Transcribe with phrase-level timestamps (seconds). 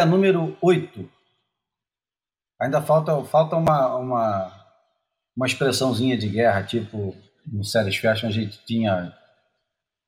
[0.00, 1.08] boia número 8.
[2.60, 4.52] Ainda falta, falta uma, uma,
[5.36, 7.14] uma expressãozinha de guerra, tipo
[7.46, 9.12] no Séries Fashion a gente tinha.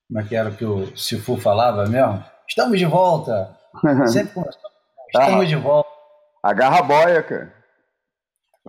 [0.09, 2.25] Como é que era que o Sifu falava mesmo?
[2.49, 3.59] Estamos de volta!
[4.07, 4.73] Sempre começamos.
[5.09, 5.91] Estamos ah, de volta.
[6.43, 7.55] Agarra a boia, cara.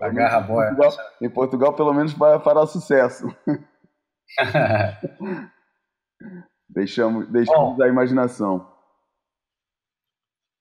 [0.00, 0.70] Agarra a boia.
[0.70, 3.26] Em Portugal, em Portugal pelo menos, vai fará sucesso.
[6.68, 8.73] deixamos deixamos Bom, a imaginação.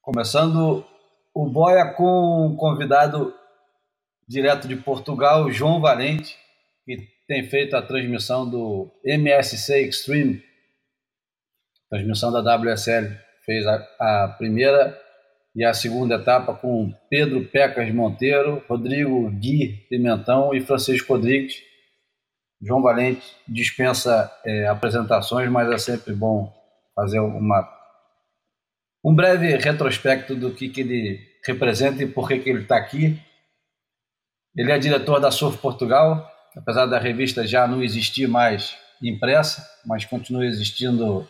[0.04, 0.86] Começando
[1.34, 3.34] o Boia com um convidado
[4.28, 6.36] direto de Portugal, João Valente,
[6.84, 10.44] que tem feito a transmissão do MSC Extreme,
[11.90, 13.18] transmissão da WSL.
[13.46, 15.00] Fez a, a primeira
[15.56, 21.56] e a segunda etapa com Pedro Pecas Monteiro, Rodrigo Gui Pimentão e Francisco Rodrigues.
[22.62, 26.54] João Valente dispensa é, apresentações, mas é sempre bom
[26.94, 27.83] fazer uma,
[29.04, 33.20] um breve retrospecto do que, que ele representa e por que, que ele está aqui.
[34.56, 40.06] Ele é diretor da Surf Portugal, apesar da revista já não existir mais impressa, mas
[40.06, 41.28] continua existindo,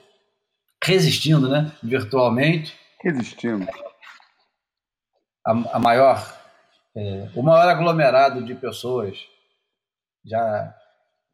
[0.83, 2.77] resistindo, né, virtualmente.
[3.01, 3.67] Resistindo.
[5.45, 6.39] A, a maior,
[6.95, 9.17] é, o maior aglomerado de pessoas
[10.23, 10.75] já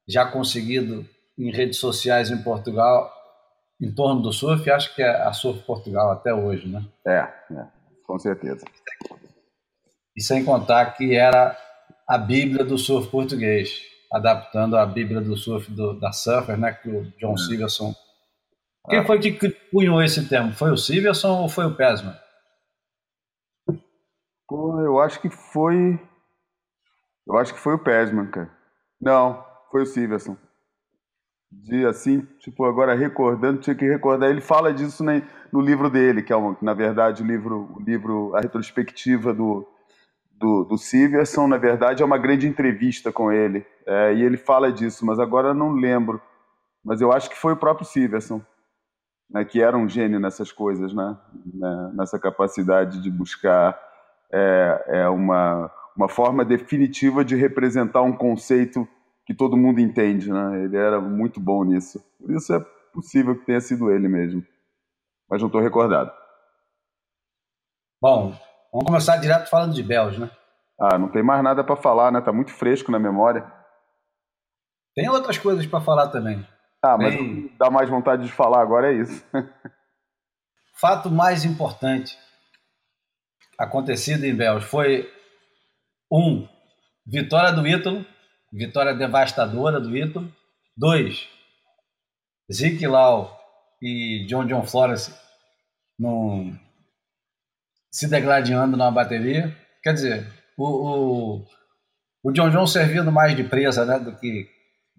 [0.07, 3.13] já conseguido em redes sociais em Portugal
[3.81, 6.85] em torno do surf, acho que é a Surf Portugal até hoje, né?
[7.07, 7.19] É,
[7.51, 7.67] é
[8.05, 8.65] com certeza.
[10.15, 11.55] E sem contar que era
[12.07, 16.89] a Bíblia do surf português, adaptando a Bíblia do surf do, da Surfer, né, que
[16.89, 18.89] o John é.
[18.89, 20.51] Quem foi que cunhou esse termo?
[20.53, 22.17] Foi o Silverson ou foi o Pesman?
[24.47, 25.99] Pô, eu acho que foi.
[27.27, 28.49] Eu acho que foi o Pesman, cara.
[28.99, 30.35] Não, foi o Silverson.
[31.51, 34.29] De assim, tipo, agora recordando, tinha que recordar.
[34.29, 35.03] Ele fala disso
[35.51, 39.67] no livro dele, que é, na verdade, o livro, o livro, a retrospectiva do,
[40.31, 43.65] do, do Silverson, na verdade, é uma grande entrevista com ele.
[43.85, 46.21] É, e ele fala disso, mas agora não lembro.
[46.83, 48.41] Mas eu acho que foi o próprio Silverson,
[49.29, 51.17] né, que era um gênio nessas coisas, né,
[51.53, 53.77] né nessa capacidade de buscar
[54.31, 58.87] é, é uma, uma forma definitiva de representar um conceito
[59.29, 60.33] que todo mundo entende.
[60.33, 60.63] Né?
[60.63, 62.03] Ele era muito bom nisso.
[62.19, 62.59] Por isso é
[62.91, 64.43] possível que tenha sido ele mesmo.
[65.29, 66.11] Mas não estou recordado.
[68.01, 68.33] Bom,
[68.71, 70.29] Vamos começar direto falando de Bells, né?
[70.79, 72.21] Ah, não tem mais nada para falar, né?
[72.21, 73.51] Tá muito fresco na memória.
[74.95, 76.47] Tem outras coisas para falar também.
[76.83, 77.51] Ah, mas tem...
[77.57, 79.25] dá mais vontade de falar agora é isso.
[80.79, 82.17] Fato mais importante
[83.57, 85.11] acontecido em Bells foi
[86.11, 86.47] um,
[87.05, 88.05] vitória do Ítalo,
[88.51, 90.31] vitória devastadora do Ítalo.
[90.75, 91.27] Dois,
[92.51, 93.37] Zeke Lau
[93.81, 95.13] e John John Florence
[95.97, 96.57] num
[97.91, 99.55] se degladiando numa bateria.
[99.83, 100.27] Quer dizer,
[100.57, 101.45] o, o,
[102.23, 104.47] o John John servindo mais de presa né, do que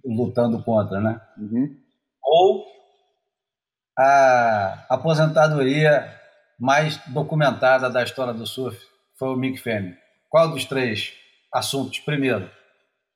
[0.04, 1.20] lutando contra, né?
[1.38, 1.76] Uhum.
[2.22, 2.66] Ou
[3.98, 6.18] a aposentadoria
[6.58, 8.78] mais documentada da história do surf
[9.18, 9.96] foi o Mick Fanning.
[10.28, 11.12] Qual dos três
[11.52, 12.50] assuntos primeiro?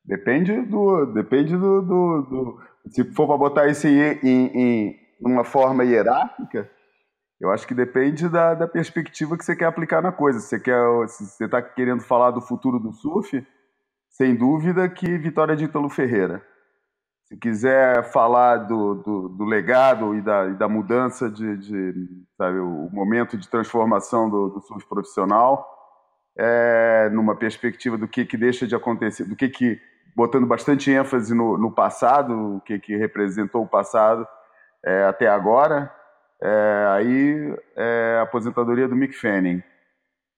[0.04, 2.60] Depende do, depende do, do, do
[2.90, 6.70] se for para botar isso em, em, em uma forma hierárquica,
[7.40, 10.40] eu acho que depende da, da perspectiva que você quer aplicar na coisa.
[10.40, 13.46] Se você quer, você está querendo falar do futuro do surf,
[14.10, 16.42] sem dúvida que Vitória de Ítalo Ferreira.
[17.26, 21.92] Se quiser falar do, do, do legado e da, e da mudança de, de,
[22.36, 25.66] sabe, o momento de transformação do, do surf profissional,
[26.38, 29.80] é, numa perspectiva do que, que deixa de acontecer, do que, que
[30.14, 34.26] botando bastante ênfase no, no passado, o que, que representou o passado
[34.84, 35.92] é, até agora,
[36.42, 39.62] é, aí é a aposentadoria do Mick Fanning.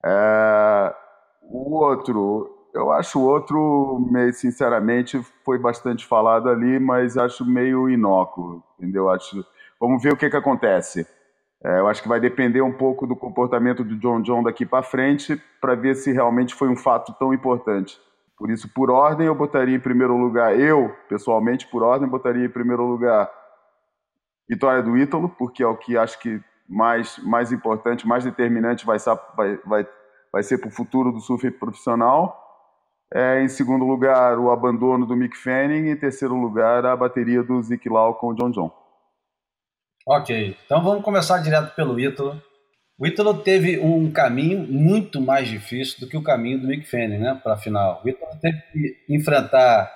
[0.03, 0.95] É,
[1.43, 7.89] o outro, eu acho o outro, meio sinceramente, foi bastante falado ali, mas acho meio
[7.89, 9.09] inócuo, entendeu?
[9.09, 9.45] Acho,
[9.79, 11.05] vamos ver o que, que acontece.
[11.63, 14.83] É, eu acho que vai depender um pouco do comportamento do John John daqui para
[14.83, 17.99] frente, para ver se realmente foi um fato tão importante.
[18.37, 22.49] Por isso, por ordem, eu botaria em primeiro lugar, eu, pessoalmente, por ordem, botaria em
[22.49, 23.29] primeiro lugar
[24.47, 28.99] vitória do Ítalo, porque é o que acho que mais, mais importante, mais determinante vai
[28.99, 29.87] ser, vai, vai,
[30.31, 32.43] vai ser para o futuro do surf profissional.
[33.13, 35.89] É, em segundo lugar, o abandono do Mick Fanning.
[35.89, 38.71] Em terceiro lugar, a bateria do Zick Lau com o John John.
[40.05, 42.41] Ok, então vamos começar direto pelo Ítalo.
[42.99, 47.19] O Ítalo teve um caminho muito mais difícil do que o caminho do Mick Fanning
[47.19, 48.01] né, para a final.
[48.03, 49.91] O Ítalo teve que enfrentar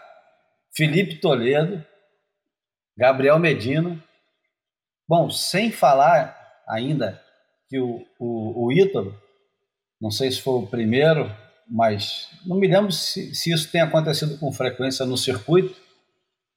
[0.76, 1.84] Felipe Toledo,
[2.96, 3.98] Gabriel Medina,
[5.12, 7.22] Bom, sem falar ainda
[7.68, 9.14] que o, o, o Ítalo
[10.00, 11.30] Não sei se foi o primeiro,
[11.70, 15.76] mas não me lembro se, se isso tem acontecido com frequência no circuito.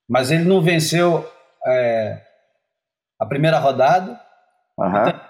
[0.09, 1.29] Mas ele não venceu
[1.67, 2.25] é,
[3.19, 4.21] a primeira rodada
[4.79, 5.09] uhum.
[5.09, 5.24] e,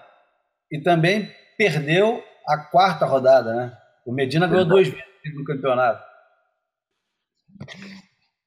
[0.78, 3.76] e, também perdeu a quarta rodada, né?
[4.04, 6.02] O Medina ganhou duas vezes no campeonato.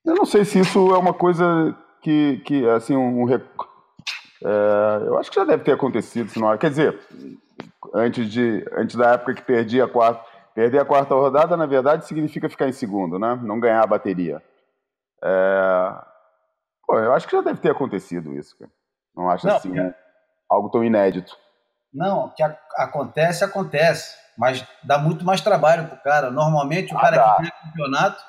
[0.06, 3.25] Eu não sei se isso é uma coisa que, que assim, um, um
[4.44, 7.00] é, eu acho que já deve ter acontecido, se não Quer dizer,
[7.94, 10.23] antes, de, antes da época que perdi a quarta,
[10.53, 13.39] perder a quarta rodada, na verdade, significa ficar em segundo, né?
[13.41, 14.41] Não ganhar a bateria.
[15.23, 15.94] É,
[16.85, 18.71] pô, eu acho que já deve ter acontecido isso, cara.
[19.15, 19.95] Não acho não, assim é...
[20.50, 21.35] algo tão inédito.
[21.93, 24.15] Não, que a, acontece, acontece.
[24.37, 26.29] Mas dá muito mais trabalho pro cara.
[26.29, 27.35] Normalmente o ah, cara dá.
[27.35, 28.23] que ganha campeonato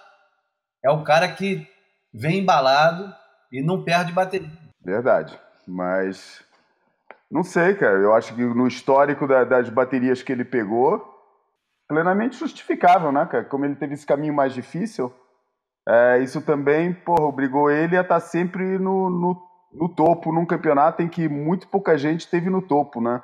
[0.85, 1.69] é o cara que
[2.13, 3.15] vem embalado
[3.53, 4.51] e não perde bateria.
[4.83, 5.39] Verdade.
[5.67, 6.43] Mas
[7.31, 7.99] não sei, cara.
[7.99, 11.05] Eu acho que no histórico da, das baterias que ele pegou,
[11.87, 13.45] plenamente justificável, né, cara?
[13.45, 15.13] Como ele teve esse caminho mais difícil,
[15.87, 20.47] é, isso também, porra, obrigou ele a estar tá sempre no, no, no topo, num
[20.47, 23.23] campeonato em que muito pouca gente teve no topo, né?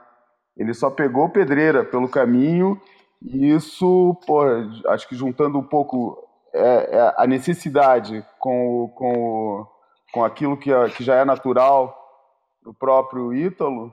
[0.56, 2.80] Ele só pegou pedreira pelo caminho
[3.22, 6.22] e isso, porra, acho que juntando um pouco
[6.52, 9.66] é, é a necessidade com, com,
[10.12, 11.96] com aquilo que, que já é natural
[12.62, 13.92] do próprio Ítalo,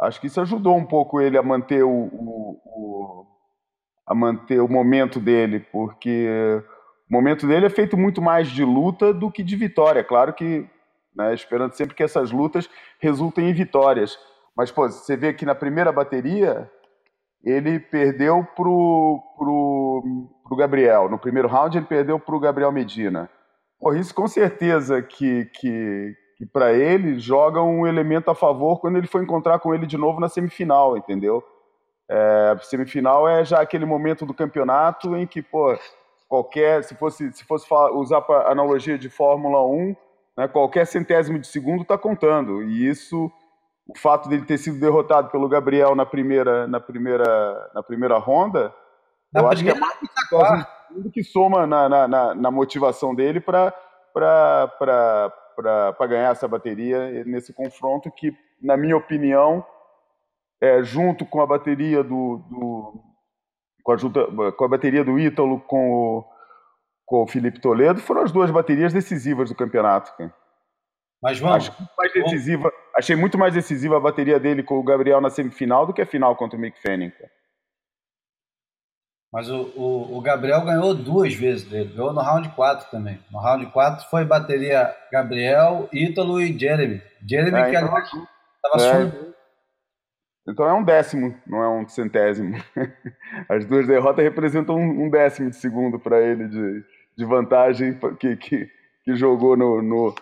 [0.00, 3.26] acho que isso ajudou um pouco ele a manter o, o, o,
[4.06, 6.28] a manter o momento dele, porque
[7.08, 10.02] o momento dele é feito muito mais de luta do que de vitória.
[10.02, 10.68] Claro que,
[11.14, 12.68] né, esperando sempre que essas lutas
[12.98, 14.18] resultem em vitórias.
[14.56, 16.70] Mas, pô, você vê que na primeira bateria,
[17.42, 21.10] ele perdeu pro, pro, pro Gabriel.
[21.10, 23.28] No primeiro round, ele perdeu pro Gabriel Medina.
[23.78, 28.96] Pô, isso com certeza que, que, que para ele joga um elemento a favor quando
[28.96, 31.44] ele for encontrar com ele de novo na semifinal, entendeu?
[32.08, 35.76] É, semifinal é já aquele momento do campeonato em que, pô,
[36.28, 39.96] qualquer, se fosse, se fosse usar a analogia de Fórmula 1,
[40.36, 42.62] né, qualquer centésimo de segundo está contando.
[42.62, 43.30] E isso
[43.86, 48.74] o fato dele ter sido derrotado pelo Gabriel na primeira, na primeira, na primeira ronda,
[49.32, 49.98] na eu acho que é mais
[50.90, 53.72] do que soma na, na, na motivação dele para
[56.08, 58.32] ganhar essa bateria nesse confronto que,
[58.62, 59.64] na minha opinião,
[60.60, 63.00] é, junto com a bateria do, do
[63.82, 66.24] com, a, com a bateria do Ítalo com o,
[67.04, 70.16] com o Felipe Toledo, foram as duas baterias decisivas do campeonato.
[70.16, 70.32] Cara.
[71.24, 71.72] Mas vamos.
[71.96, 75.94] mais decisiva, achei muito mais decisiva a bateria dele com o Gabriel na semifinal do
[75.94, 77.10] que a final contra o Mick Fanning.
[79.32, 83.18] Mas o, o, o, Gabriel ganhou duas vezes dele, ganhou no round 4 também.
[83.32, 87.02] No round 4 foi bateria Gabriel, Ítalo e Jeremy.
[87.26, 88.28] Jeremy é, que então,
[88.62, 89.32] estava é,
[90.46, 92.54] Então é um décimo, não é um centésimo.
[93.48, 96.84] As duas derrotas representam um, décimo de segundo para ele de,
[97.16, 98.70] de vantagem que, que,
[99.04, 100.14] que jogou no, no,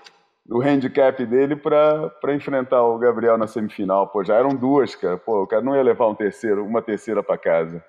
[0.48, 4.08] o handicap dele para enfrentar o Gabriel na semifinal.
[4.08, 5.16] Pô, já eram duas, cara.
[5.16, 7.84] Pô, o cara não ia levar um terceiro, uma terceira para casa.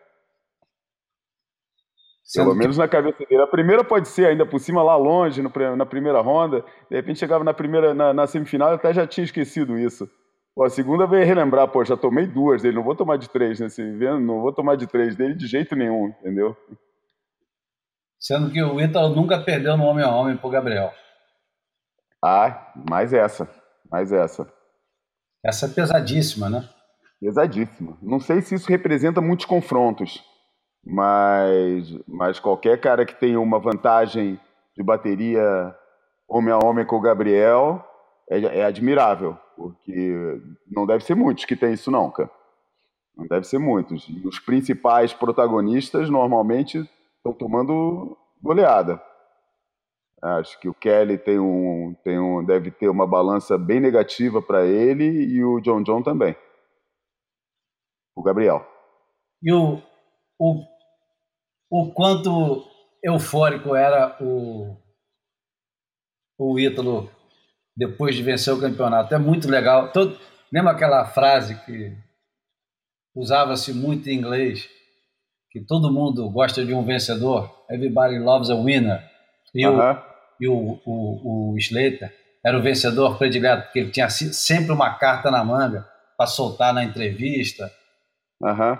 [2.33, 2.81] Pelo Sendo menos que...
[2.81, 3.41] na cabeça dele.
[3.41, 6.63] A primeira pode ser ainda por cima, lá longe, no, na primeira ronda.
[6.89, 10.09] De repente chegava na primeira, na, na semifinal, e até já tinha esquecido isso.
[10.55, 13.59] Pô, a segunda veio relembrar, pô, já tomei duas dele, não vou tomar de três
[13.59, 16.55] nesse evento, não vou tomar de três dele de jeito nenhum, entendeu?
[18.19, 20.93] Sendo que o Ítalo nunca perdeu no homem a homem pro Gabriel.
[22.23, 23.49] Ah, mais essa,
[23.91, 24.47] mais essa.
[25.43, 26.69] Essa é pesadíssima, né?
[27.19, 27.97] Pesadíssima.
[28.01, 30.23] Não sei se isso representa muitos confrontos,
[30.85, 34.39] mas, mas qualquer cara que tenha uma vantagem
[34.75, 35.75] de bateria
[36.25, 37.85] homem a homem com o Gabriel
[38.29, 42.31] é, é admirável, porque não deve ser muitos que tem isso não, cara.
[43.17, 44.07] Não deve ser muitos.
[44.07, 49.01] E os principais protagonistas normalmente estão tomando goleada.
[50.23, 54.65] Acho que o Kelly tem um, tem um, deve ter uma balança bem negativa para
[54.65, 56.33] ele e o John John também.
[58.15, 58.65] O Gabriel.
[59.41, 59.81] E o,
[60.39, 60.63] o,
[61.69, 62.65] o quanto
[63.03, 64.77] eufórico era o,
[66.39, 67.11] o Ítalo
[67.75, 69.13] depois de vencer o campeonato.
[69.13, 69.91] É muito legal.
[69.91, 70.17] Todo,
[70.49, 71.97] lembra aquela frase que
[73.13, 74.69] usava-se muito em inglês?
[75.51, 77.65] Que todo mundo gosta de um vencedor.
[77.69, 79.03] Everybody loves a winner.
[79.53, 80.12] E uh -huh.
[80.39, 82.13] O, e o, o, o Slater
[82.45, 85.87] era o vencedor predileto, porque ele tinha sempre uma carta na manga
[86.17, 87.71] para soltar na entrevista.
[88.41, 88.77] Uhum.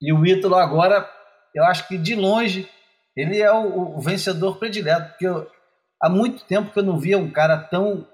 [0.00, 1.08] E o Ítalo agora,
[1.54, 2.68] eu acho que de longe,
[3.14, 5.46] ele é o, o vencedor predileto, porque eu,
[6.02, 8.06] há muito tempo que eu não via um cara tão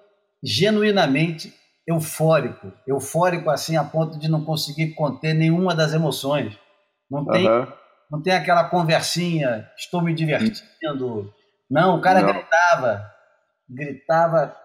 [0.42, 1.54] genuinamente
[1.86, 6.58] eufórico, eufórico assim a ponto de não conseguir conter nenhuma das emoções.
[7.08, 7.66] Não tem, uhum.
[8.10, 11.32] não tem aquela conversinha, estou me divertindo.
[11.70, 12.32] Não, o cara não.
[12.32, 13.12] gritava,
[13.68, 14.56] gritava,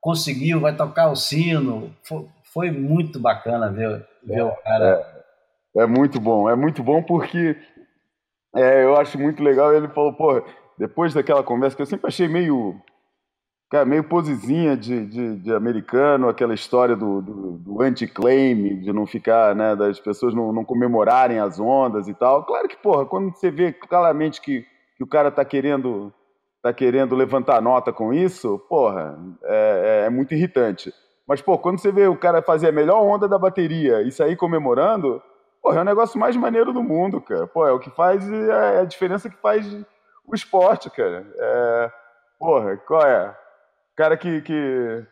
[0.00, 1.94] conseguiu, vai tocar o sino.
[2.02, 5.24] Foi, foi muito bacana ver, ver é, o cara.
[5.76, 7.56] É, é, muito bom, é muito bom porque
[8.54, 9.74] é, eu acho muito legal.
[9.74, 10.42] Ele falou, pô,
[10.78, 12.80] depois daquela conversa que eu sempre achei meio
[13.68, 19.04] Cara, meio posezinha de, de, de, americano, aquela história do, do, do anti-claim, de não
[19.06, 22.44] ficar, né, das pessoas não, não, comemorarem as ondas e tal.
[22.44, 24.64] Claro que, porra, quando você vê claramente que,
[24.96, 26.12] que o cara tá querendo,
[26.66, 30.92] tá querendo levantar nota com isso, porra, é, é, é muito irritante.
[31.26, 34.36] Mas, pô, quando você vê o cara fazer a melhor onda da bateria e sair
[34.36, 35.22] comemorando,
[35.62, 37.46] porra, é o negócio mais maneiro do mundo, cara.
[37.46, 39.66] Pô, é o que faz, é a diferença que faz
[40.26, 41.26] o esporte, cara.
[41.36, 41.90] É,
[42.38, 43.36] porra, qual é?
[43.96, 45.06] cara que, que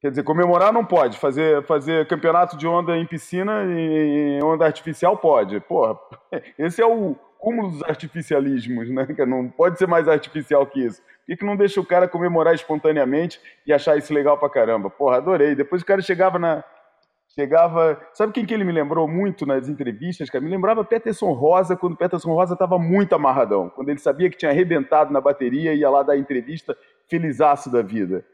[0.00, 5.16] Quer dizer, comemorar não pode, fazer, fazer campeonato de onda em piscina e onda artificial
[5.16, 5.58] pode.
[5.60, 5.98] Porra,
[6.56, 9.06] esse é o cúmulo dos artificialismos, né?
[9.06, 11.02] Que não pode ser mais artificial que isso.
[11.26, 14.88] Por que, não deixa o cara comemorar espontaneamente e achar isso legal pra caramba?
[14.88, 15.54] Porra, adorei.
[15.54, 16.64] Depois o cara chegava na.
[17.34, 18.00] Chegava.
[18.14, 20.42] Sabe quem que ele me lembrou muito nas entrevistas, cara?
[20.42, 23.68] Me lembrava Peterson Rosa, quando Peterson Rosa estava muito amarradão.
[23.68, 26.76] Quando ele sabia que tinha arrebentado na bateria, ia lá dar entrevista
[27.08, 28.24] felizaço da vida.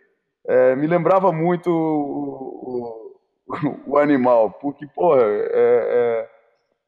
[0.46, 3.14] É, me lembrava muito o,
[3.49, 6.30] o, o, animal, porque, porra, é, é,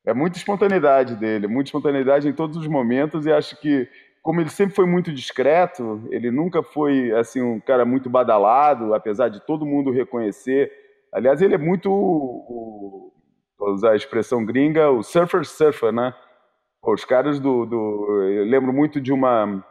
[0.07, 3.89] é muita espontaneidade dele, muita espontaneidade em todos os momentos, e acho que,
[4.23, 9.29] como ele sempre foi muito discreto, ele nunca foi, assim, um cara muito badalado, apesar
[9.29, 10.73] de todo mundo reconhecer.
[11.13, 13.13] Aliás, ele é muito, o,
[13.59, 16.15] vou usar a expressão gringa, o surfer surfer, né?
[16.83, 18.23] Os caras do, do.
[18.31, 19.65] Eu lembro muito de uma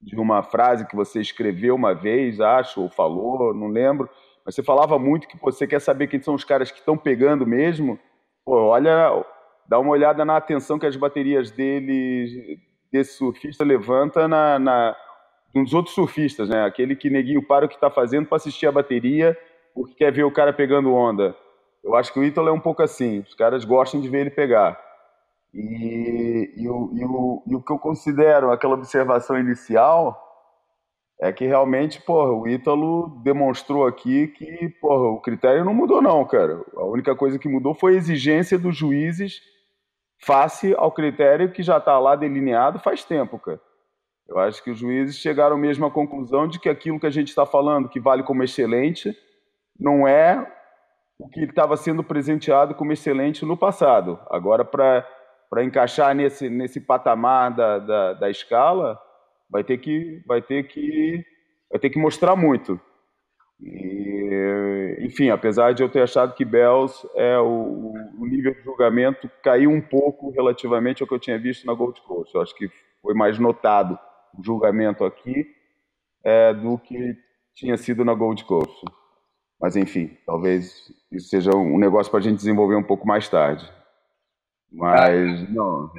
[0.00, 4.08] de uma frase que você escreveu uma vez, acho, ou falou, não lembro,
[4.44, 7.46] mas você falava muito que você quer saber quem são os caras que estão pegando
[7.46, 7.98] mesmo.
[8.44, 9.24] Pô, olha,
[9.68, 12.58] dá uma olhada na atenção que as baterias dele,
[12.92, 14.96] desse surfista levanta na, na
[15.72, 16.64] outros surfistas, né?
[16.64, 19.36] Aquele que neguinho para o que está fazendo para assistir a bateria,
[19.74, 21.36] porque quer ver o cara pegando onda.
[21.82, 23.20] Eu acho que o Ítalo é um pouco assim.
[23.20, 24.80] Os caras gostam de ver ele pegar.
[25.52, 30.20] E, e, o, e, o, e o que eu considero aquela observação inicial
[31.20, 36.24] é que realmente, porra, o Ítalo demonstrou aqui que, porra, o critério não mudou não,
[36.24, 36.60] cara.
[36.76, 39.40] A única coisa que mudou foi a exigência dos juízes
[40.24, 43.60] face ao critério que já está lá delineado faz tempo, cara.
[44.26, 47.28] Eu acho que os juízes chegaram mesmo à conclusão de que aquilo que a gente
[47.28, 49.14] está falando, que vale como excelente,
[49.78, 50.50] não é
[51.18, 54.18] o que estava sendo presenteado como excelente no passado.
[54.30, 58.98] Agora, para encaixar nesse, nesse patamar da, da, da, escala,
[59.48, 61.22] vai ter que vai ter que
[61.70, 62.80] vai ter que mostrar muito.
[63.60, 64.23] E,
[64.98, 69.70] enfim, apesar de eu ter achado que Bells é o, o, nível de julgamento caiu
[69.70, 72.34] um pouco relativamente ao que eu tinha visto na Gold Coast.
[72.34, 72.70] Eu acho que
[73.00, 73.98] foi mais notado
[74.38, 75.46] o julgamento aqui
[76.24, 77.16] é, do que
[77.54, 78.84] tinha sido na Gold Coast.
[79.60, 83.70] Mas enfim, talvez isso seja um negócio para a gente desenvolver um pouco mais tarde.
[84.72, 85.90] Mas, não,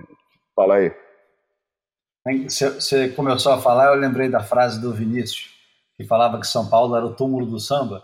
[0.56, 0.94] fala aí.
[2.50, 5.54] Você começou a falar, eu lembrei da frase do Vinícius,
[5.96, 8.04] que falava que São Paulo era o túmulo do samba.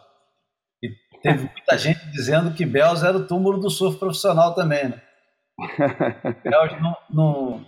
[1.21, 5.01] Teve muita gente dizendo que Bells era o túmulo do surf profissional também, né?
[6.43, 7.65] Bells não, não,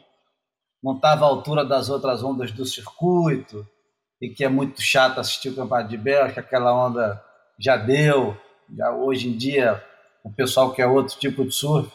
[0.84, 3.68] não estava à altura das outras ondas do circuito,
[4.22, 7.22] e que é muito chato assistir o campeonato de Bells, que aquela onda
[7.60, 8.38] já deu,
[8.76, 9.84] já hoje em dia
[10.24, 11.92] o pessoal quer outro tipo de surf.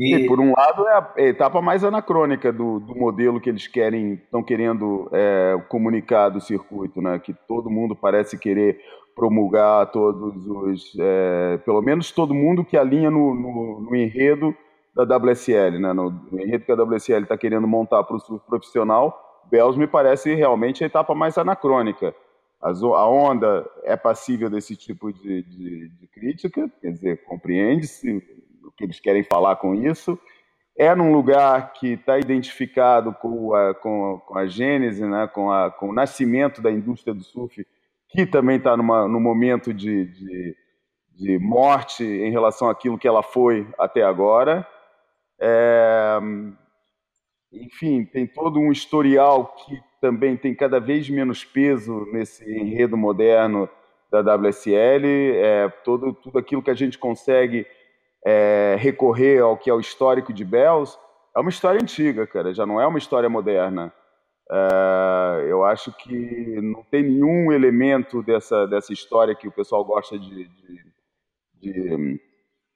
[0.00, 0.14] E...
[0.14, 0.26] e...
[0.26, 4.42] por um lado é a etapa mais anacrônica do, do modelo que eles querem, estão
[4.42, 7.18] querendo é, comunicar do circuito, né?
[7.18, 8.80] Que todo mundo parece querer
[9.14, 14.56] promulgar todos os, é, pelo menos todo mundo que alinha no, no, no enredo
[14.96, 15.92] da WSL, né?
[15.92, 19.14] No, no, enredo que a WSL está querendo montar para o surf profissional,
[19.50, 22.14] Bells me parece realmente a etapa mais anacrônica.
[22.62, 28.22] A onda é passível desse tipo de, de, de crítica, quer dizer, compreende-se,
[28.64, 30.18] o que eles querem falar com isso.
[30.76, 35.70] É num lugar que está identificado com a, com, com a gênese, né, com, a,
[35.70, 37.66] com o nascimento da indústria do surf,
[38.08, 40.56] que também está no momento de, de,
[41.16, 44.66] de, morte em relação àquilo que ela foi até agora.
[45.38, 46.18] É,
[47.52, 53.68] enfim, tem todo um historial que também tem cada vez menos peso nesse enredo moderno
[54.10, 57.66] da WSL, é, todo, tudo aquilo que a gente consegue
[58.24, 60.98] é, recorrer ao que é o histórico de Bells,
[61.34, 63.92] é uma história antiga, cara, já não é uma história moderna.
[64.50, 70.18] É, eu acho que não tem nenhum elemento dessa, dessa história que o pessoal gosta
[70.18, 70.84] de, de,
[71.60, 72.20] de,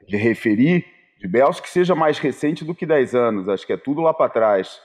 [0.06, 0.86] de referir
[1.18, 4.12] de Bells que seja mais recente do que 10 anos, acho que é tudo lá
[4.12, 4.80] para trás.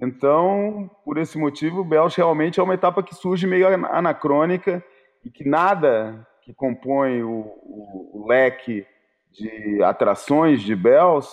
[0.00, 4.84] Então, por esse motivo, Bells realmente é uma etapa que surge meio anacrônica
[5.24, 8.86] e que nada que compõe o, o, o leque
[9.32, 11.28] de atrações de Bells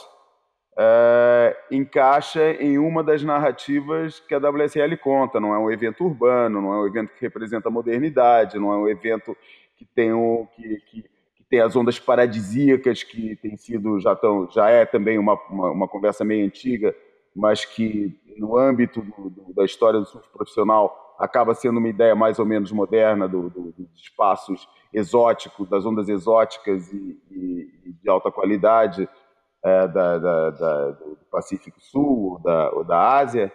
[0.78, 5.40] é, encaixa em uma das narrativas que a WSL conta.
[5.40, 8.78] Não é um evento urbano, não é um evento que representa a modernidade, não é
[8.78, 9.36] um evento
[9.78, 14.50] que tem, o, que, que, que tem as ondas paradisíacas, que tem sido, já, tão,
[14.52, 16.96] já é também uma, uma, uma conversa meio antiga,
[17.36, 22.15] mas que no âmbito do, do, da história do surf profissional acaba sendo uma ideia
[22.15, 28.10] mais ou menos moderna do, dos espaços exóticos, das ondas exóticas e, e, e de
[28.10, 29.07] alta qualidade,
[29.63, 33.51] é, da, da, da, do Pacífico Sul, da, ou da Ásia.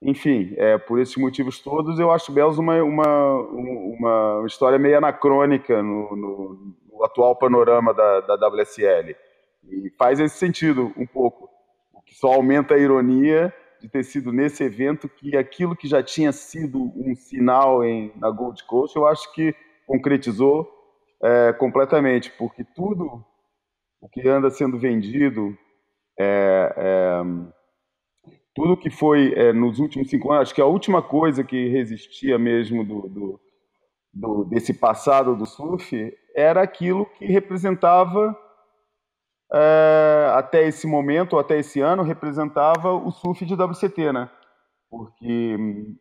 [0.00, 5.82] Enfim, é, por esses motivos todos, eu acho Bells uma, uma, uma história meio anacrônica
[5.82, 9.16] no, no, no atual panorama da, da WSL.
[9.64, 11.50] E faz esse sentido um pouco,
[11.92, 16.02] o que só aumenta a ironia de ter sido nesse evento que aquilo que já
[16.02, 19.54] tinha sido um sinal em, na Gold Coast, eu acho que
[19.86, 20.68] concretizou
[21.22, 23.24] é, completamente, porque tudo
[24.00, 25.56] o que anda sendo vendido,
[26.18, 27.22] é, é,
[28.54, 32.38] tudo que foi é, nos últimos cinco anos, acho que a última coisa que resistia
[32.38, 33.40] mesmo do, do,
[34.12, 38.36] do, desse passado do surf era aquilo que representava,
[39.52, 44.30] é, até esse momento, até esse ano, representava o surf de WCT, né?
[44.90, 45.56] porque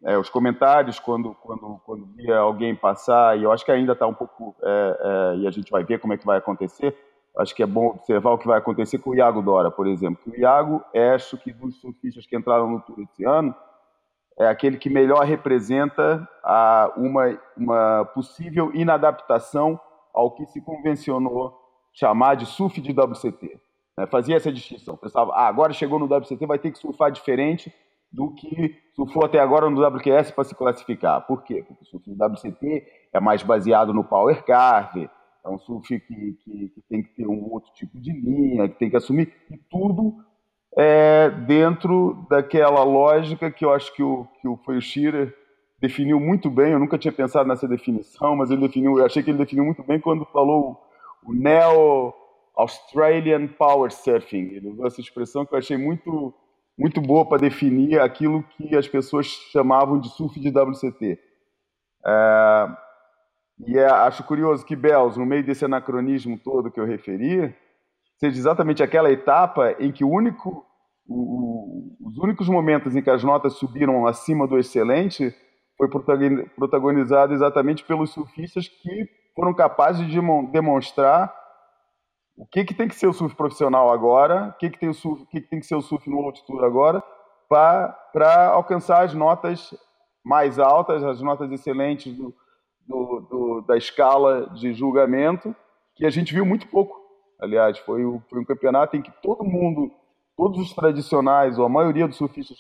[0.06, 4.08] é, os comentários, quando, quando, quando via alguém passar, e eu acho que ainda está
[4.08, 6.96] um pouco, é, e a gente vai ver como é que vai acontecer,
[7.38, 10.22] acho que é bom observar o que vai acontecer com o Iago Dora, por exemplo.
[10.26, 13.54] o Iago, é, acho que dos surfistas que entraram no Tour esse ano,
[14.40, 19.80] é aquele que melhor representa a, uma, uma possível inadaptação
[20.14, 21.67] ao que se convencionou
[21.98, 23.60] chamar de surf de WCT.
[23.98, 24.06] Né?
[24.08, 24.96] Fazia essa distinção.
[24.96, 27.74] Pensava, ah, agora chegou no WCT, vai ter que surfar diferente
[28.12, 31.26] do que surfou até agora no WQS para se classificar.
[31.26, 31.66] Por quê?
[31.68, 35.10] Porque o surf do WCT é mais baseado no power carve,
[35.44, 38.78] é um surf que, que, que, tem que ter um outro tipo de linha, que
[38.78, 40.16] tem que assumir, e tudo
[40.78, 45.36] é dentro daquela lógica que eu acho que o, que o, foi o Shearer
[45.80, 49.32] definiu muito bem, eu nunca tinha pensado nessa definição, mas ele definiu, eu achei que
[49.32, 50.87] ele definiu muito bem quando falou
[51.28, 52.14] o Neo
[52.56, 54.54] Australian Power Surfing.
[54.54, 56.34] Ele usou essa expressão que eu achei muito
[56.80, 61.20] muito boa para definir aquilo que as pessoas chamavam de surf de WCT.
[62.06, 62.68] É,
[63.66, 67.52] e é, acho curioso que Bells, no meio desse anacronismo todo que eu referi,
[68.20, 70.64] seja exatamente aquela etapa em que o único,
[71.08, 75.34] o, os únicos momentos em que as notas subiram acima do excelente
[75.76, 80.20] foi protagonizado exatamente pelos surfistas que foram capazes de
[80.52, 81.32] demonstrar
[82.36, 84.96] o que, que tem que ser o surf profissional agora, o que, que, tem, o
[84.96, 87.04] surf, o que, que tem que ser o surf no World Tour agora,
[87.48, 89.78] para alcançar as notas
[90.26, 92.34] mais altas, as notas excelentes do,
[92.88, 95.56] do, do, da escala de julgamento,
[95.96, 97.00] que a gente viu muito pouco.
[97.40, 99.92] Aliás, foi, foi um campeonato em que todo mundo,
[100.36, 102.58] todos os tradicionais, ou a maioria dos surfistas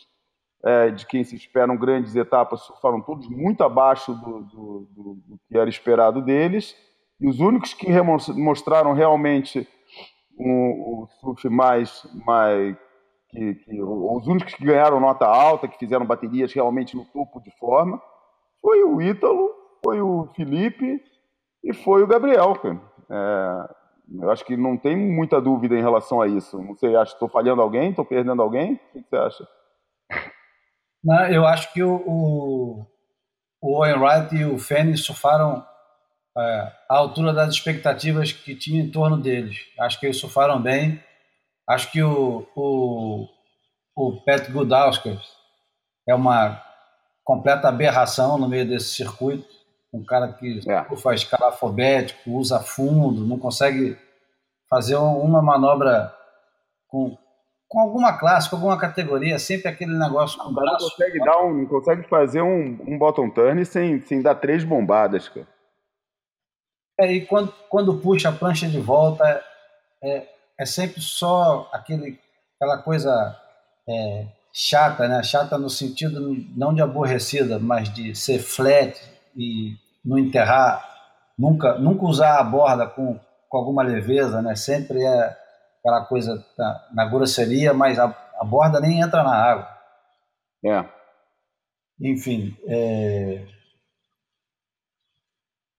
[0.63, 5.57] é, de quem se esperam grandes etapas, surfaram todos muito abaixo do, do, do que
[5.57, 6.75] era esperado deles
[7.19, 7.87] e os únicos que
[8.35, 9.67] mostraram realmente
[10.39, 12.77] um, o surf mais, mais
[13.29, 17.51] que, que, os únicos que ganharam nota alta, que fizeram baterias realmente no topo de
[17.57, 18.01] forma,
[18.61, 19.49] foi o Ítalo,
[19.83, 21.01] foi o Felipe
[21.63, 22.55] e foi o Gabriel.
[23.09, 23.75] É,
[24.21, 26.61] eu acho que não tem muita dúvida em relação a isso.
[26.61, 28.79] Não sei, acho que estou falhando alguém, estou perdendo alguém.
[28.93, 29.47] O que você acha?
[31.07, 32.85] Não, eu acho que o, o,
[33.61, 35.65] o Wainwright e o Fênix surfaram
[36.37, 36.41] é,
[36.89, 39.57] à altura das expectativas que tinha em torno deles.
[39.79, 41.01] Acho que eles surfaram bem.
[41.65, 43.25] Acho que o, o,
[43.95, 45.21] o Pat Gudauskas
[46.05, 46.61] é uma
[47.23, 49.47] completa aberração no meio desse circuito.
[49.93, 50.95] Um cara que é.
[50.97, 53.97] faz escalafobético, usa fundo, não consegue
[54.69, 56.13] fazer uma manobra
[56.89, 57.17] com,
[57.67, 60.83] com alguma classe, com alguma categoria, sempre aquele negócio com o braço.
[60.83, 64.63] Não consegue, dar um, não consegue fazer um, um bottom turn sem, sem dar três
[64.63, 65.47] bombadas, cara.
[66.99, 69.43] É, e quando, quando puxa a prancha de volta,
[70.01, 70.27] é,
[70.57, 72.19] é sempre só aquele,
[72.55, 73.37] aquela coisa
[73.87, 75.21] é, chata, né?
[75.21, 78.99] Chata no sentido não de aborrecida, mas de ser flat
[79.35, 80.83] e não enterrar,
[81.37, 84.55] nunca, nunca usar a borda com, com alguma leveza, né?
[84.55, 85.37] Sempre é
[85.79, 88.05] aquela coisa na, na grosseria, mas a,
[88.39, 89.67] a borda nem entra na água.
[90.65, 90.85] É.
[91.99, 93.45] Enfim, é,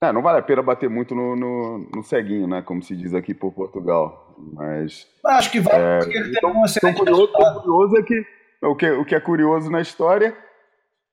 [0.00, 2.62] É, não vale a pena bater muito no, no, no, ceguinho, né?
[2.62, 4.37] Como se diz aqui por Portugal.
[4.54, 5.06] Mas.
[5.26, 8.26] Acho que vale é, porque ele então, tem um excelente então, curioso, curioso é que
[8.62, 10.37] o, que o que é curioso na história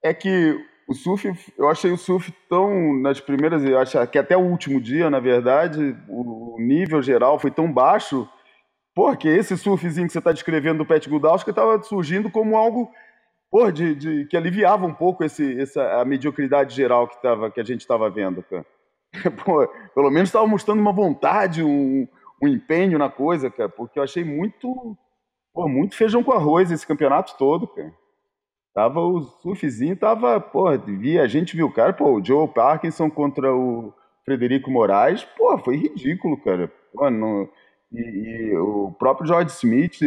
[0.03, 0.55] é que
[0.87, 4.79] o surf, eu achei o surf tão nas primeiras, eu acho que até o último
[4.79, 8.29] dia, na verdade, o nível geral foi tão baixo,
[8.95, 12.89] porque esse surfzinho que você está descrevendo do Pet Gudauska estava surgindo como algo
[13.51, 17.60] porra, de, de, que aliviava um pouco esse, essa, a mediocridade geral que, tava, que
[17.60, 18.65] a gente estava vendo, cara.
[19.45, 22.08] Pô, pelo menos estava mostrando uma vontade, um,
[22.41, 24.97] um empenho na coisa, cara, porque eu achei muito,
[25.53, 27.93] pô, muito feijão com arroz esse campeonato todo, cara.
[28.73, 33.10] Tava o surfzinho, tava, pô, via, a gente viu o cara, pô, o Joe Parkinson
[33.10, 33.93] contra o
[34.25, 36.69] Frederico Moraes, pô, foi ridículo, cara.
[37.10, 37.47] Não,
[37.99, 39.99] e, e, o próprio George Smith,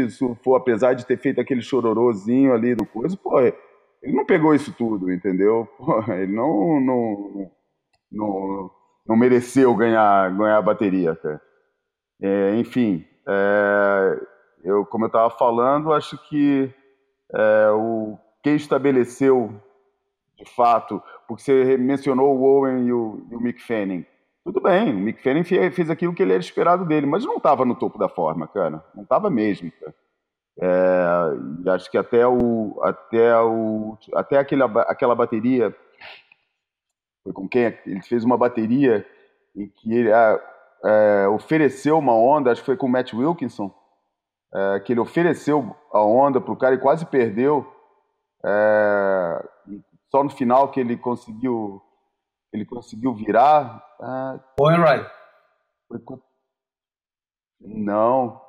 [0.42, 4.72] for, apesar de ter feito aquele chororozinho ali do coisa, pô, ele não pegou isso
[4.72, 5.68] tudo, entendeu?
[5.78, 7.50] Pô, ele não, não,
[8.10, 8.70] não,
[9.06, 11.40] não mereceu ganhar, ganhar a bateria, cara.
[12.20, 14.20] É, enfim, é,
[14.64, 16.72] eu, como eu estava falando, acho que
[17.34, 19.52] é, o, quem estabeleceu,
[20.36, 24.04] de fato, porque você mencionou o Owen e o, e o Mick Fanning,
[24.44, 27.64] tudo bem, o Mick Fanning fez aquilo que ele era esperado dele, mas não estava
[27.64, 28.82] no topo da forma, cara.
[28.94, 29.94] Não estava mesmo, cara.
[30.60, 35.72] É, acho que até o até o até aquele, aquela bateria
[37.22, 39.06] foi com quem ele fez uma bateria
[39.54, 40.42] em que ele é,
[40.84, 43.72] é, ofereceu uma onda, acho que foi com o Matt Wilkinson,
[44.52, 47.66] é, que ele ofereceu a onda para o cara e quase perdeu.
[48.44, 49.48] É,
[50.10, 51.82] só no final que ele conseguiu
[52.52, 53.82] ele conseguiu virar.
[54.00, 55.10] Ah, Owen Wright.
[55.88, 56.24] Foi contra...
[57.60, 58.40] Não.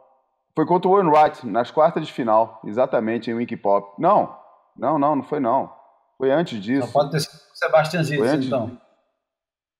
[0.55, 3.93] Foi contra o Owen Wright, nas quartas de final, exatamente, em Wink Pop.
[3.97, 4.37] Não,
[4.75, 5.73] não, não, não foi não.
[6.17, 6.85] Foi antes disso.
[6.85, 8.77] Não pode ter sido o Sebastian Zitz, então.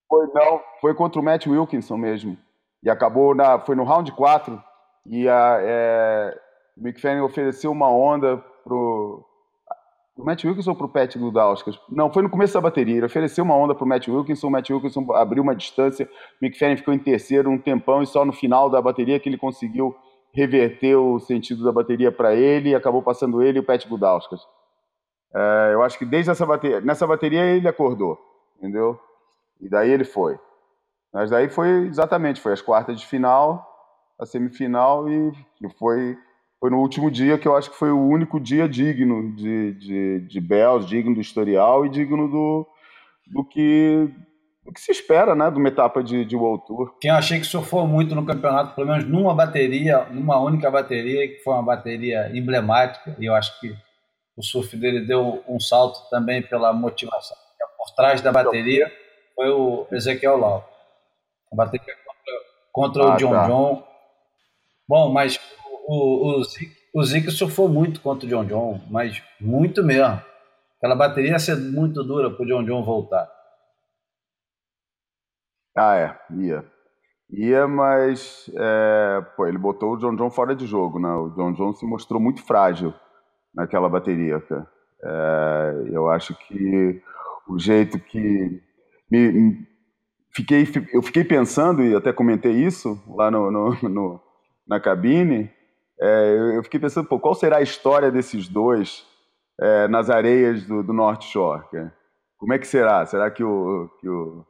[0.07, 2.37] Foi, não, foi contra o Matt Wilkinson mesmo.
[2.81, 4.63] E acabou, na, foi no round 4,
[5.05, 6.41] e a, é,
[6.77, 9.25] o Mick Fanning ofereceu uma onda pro,
[10.19, 11.79] pro Matt Wilkinson pro Pat Gudauskas?
[11.89, 12.97] Não, foi no começo da bateria.
[12.97, 16.09] Ele ofereceu uma onda pro Matt Wilkinson, o Matt Wilkinson abriu uma distância,
[16.41, 19.37] o Fanning ficou em terceiro um tempão e só no final da bateria que ele
[19.37, 19.95] conseguiu
[20.33, 24.41] reverter o sentido da bateria para ele e acabou passando ele e o Pat Gudauskas.
[25.33, 28.19] É, eu acho que desde essa bateria, nessa bateria ele acordou,
[28.57, 28.99] entendeu?
[29.61, 30.37] E daí ele foi.
[31.13, 33.65] Mas daí foi exatamente, foi as quartas de final,
[34.19, 35.31] a semifinal e
[35.77, 36.17] foi
[36.59, 40.19] foi no último dia que eu acho que foi o único dia digno de, de,
[40.19, 42.67] de Bells, digno do historial e digno do,
[43.27, 44.09] do, que,
[44.65, 46.97] do que se espera, né, de uma etapa de, de World Tour.
[46.99, 51.27] Quem eu achei que surfou muito no campeonato, pelo menos numa bateria, numa única bateria,
[51.29, 53.73] que foi uma bateria emblemática, e eu acho que
[54.35, 57.37] o surf dele deu um salto também pela motivação.
[57.77, 58.91] Por trás da bateria
[59.33, 60.69] foi o Ezequiel Lau.
[61.51, 62.33] A bateria contra,
[62.71, 63.47] contra ah, o John tá.
[63.47, 63.83] John.
[64.87, 65.39] Bom, mas
[65.89, 66.41] o,
[66.93, 70.21] o, o surfou muito contra o John John, mas muito mesmo.
[70.77, 73.27] Aquela bateria ia ser muito dura para o John John voltar.
[75.75, 76.63] Ah, é, ia.
[77.31, 81.09] Ia, mas é, pô, ele botou o John John fora de jogo, né?
[81.09, 82.93] O John John se mostrou muito frágil
[83.53, 84.67] naquela bateria, cara.
[85.03, 87.01] É, eu acho que
[87.47, 88.61] o jeito que
[89.09, 89.67] me, me,
[90.35, 94.21] fiquei, eu fiquei pensando e até comentei isso lá no, no, no
[94.67, 95.49] na cabine
[96.01, 99.05] é, eu fiquei pensando, pô, qual será a história desses dois
[99.59, 101.63] é, nas areias do, do North Shore?
[101.69, 101.93] Cara?
[102.37, 103.05] Como é que será?
[103.05, 104.45] Será que o que o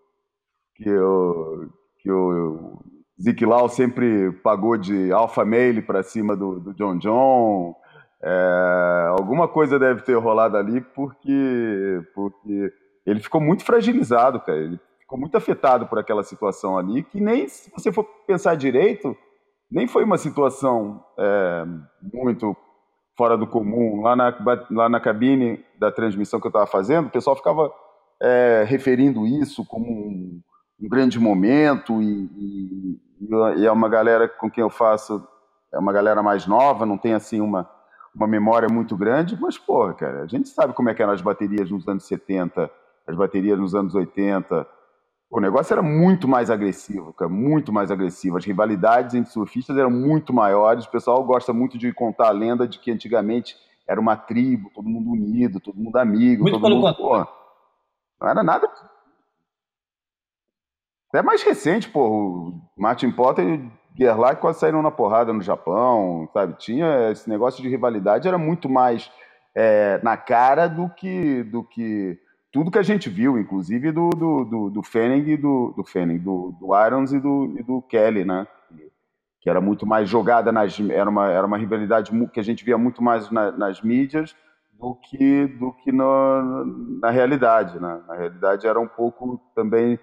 [0.75, 2.79] que o, que o
[3.19, 7.75] Zeke Lau sempre pagou de alpha male para cima do, do, John John?
[8.21, 12.71] É, alguma coisa deve ter rolado ali porque porque
[13.05, 14.59] ele ficou muito fragilizado, cara.
[14.59, 19.17] Ele ficou muito afetado por aquela situação ali que nem se você for pensar direito
[19.71, 21.65] nem foi uma situação é,
[22.13, 22.55] muito
[23.17, 24.01] fora do comum.
[24.01, 24.33] Lá na,
[24.71, 27.71] lá na cabine da transmissão que eu estava fazendo, o pessoal ficava
[28.21, 30.41] é, referindo isso como um,
[30.81, 32.99] um grande momento e, e,
[33.57, 35.25] e, é uma galera com quem eu faço,
[35.73, 37.69] é uma galera mais nova, não tem assim uma,
[38.15, 41.21] uma memória muito grande, mas, porra, cara, a gente sabe como é que eram as
[41.21, 42.69] baterias nos anos 70,
[43.07, 44.67] as baterias nos anos 80,
[45.29, 48.37] o negócio era muito mais agressivo, cara, muito mais agressivo.
[48.37, 50.85] As rivalidades entre surfistas eram muito maiores.
[50.85, 53.55] O pessoal gosta muito de contar a lenda de que antigamente
[53.87, 56.95] era uma tribo, todo mundo unido, todo mundo amigo, muito todo mundo.
[56.95, 57.17] Pô,
[58.19, 58.67] não era nada.
[61.09, 65.41] Até mais recente, pô, o Martin Potter e o Gerlach quase saíram na porrada no
[65.41, 66.55] Japão, sabe?
[66.57, 69.11] Tinha esse negócio de rivalidade, era muito mais
[69.55, 72.19] é, na cara do que, do que
[72.51, 76.17] tudo que a gente viu, inclusive do, do, do, do Fanning e do, do Fanning,
[76.17, 78.47] do, do Irons e do, e do Kelly, né?
[79.41, 80.77] Que era muito mais jogada nas.
[80.79, 84.35] Era uma, era uma rivalidade que a gente via muito mais na, nas mídias
[84.73, 87.79] do que, do que no, na realidade.
[87.79, 88.01] Né?
[88.07, 89.99] Na realidade, era um pouco também.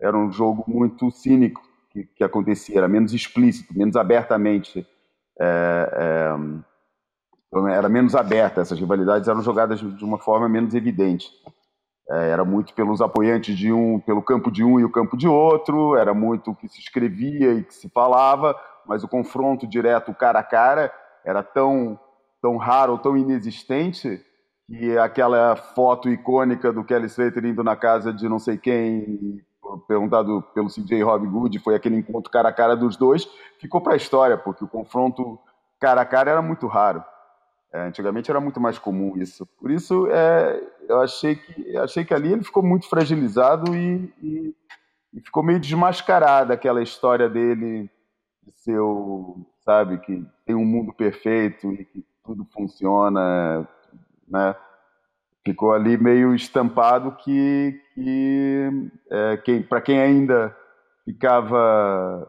[0.00, 4.86] Era um jogo muito cínico que, que acontecia, era menos explícito, menos abertamente.
[5.38, 11.28] É, é, era menos aberta, essas rivalidades eram jogadas de uma forma menos evidente.
[12.10, 15.28] É, era muito pelos apoiantes de um, pelo campo de um e o campo de
[15.28, 20.12] outro, era muito o que se escrevia e que se falava, mas o confronto direto,
[20.12, 20.92] cara a cara,
[21.24, 21.98] era tão,
[22.42, 24.20] tão raro, tão inexistente,
[24.66, 29.40] que aquela foto icônica do Kelly Slater indo na casa de não sei quem,
[29.86, 33.28] perguntado pelo CJ Rob Good, foi aquele encontro cara a cara dos dois,
[33.60, 35.38] ficou para a história, porque o confronto
[35.78, 37.04] cara a cara era muito raro.
[37.72, 39.46] É, antigamente era muito mais comum isso.
[39.46, 44.54] Por isso, é, eu achei que, achei que ali ele ficou muito fragilizado e, e,
[45.14, 47.88] e ficou meio desmascarada aquela história dele
[48.42, 53.68] de ser o, sabe, que tem um mundo perfeito e que tudo funciona,
[54.26, 54.56] né?
[55.44, 60.54] Ficou ali meio estampado que, que é, quem, para quem ainda
[61.04, 62.28] ficava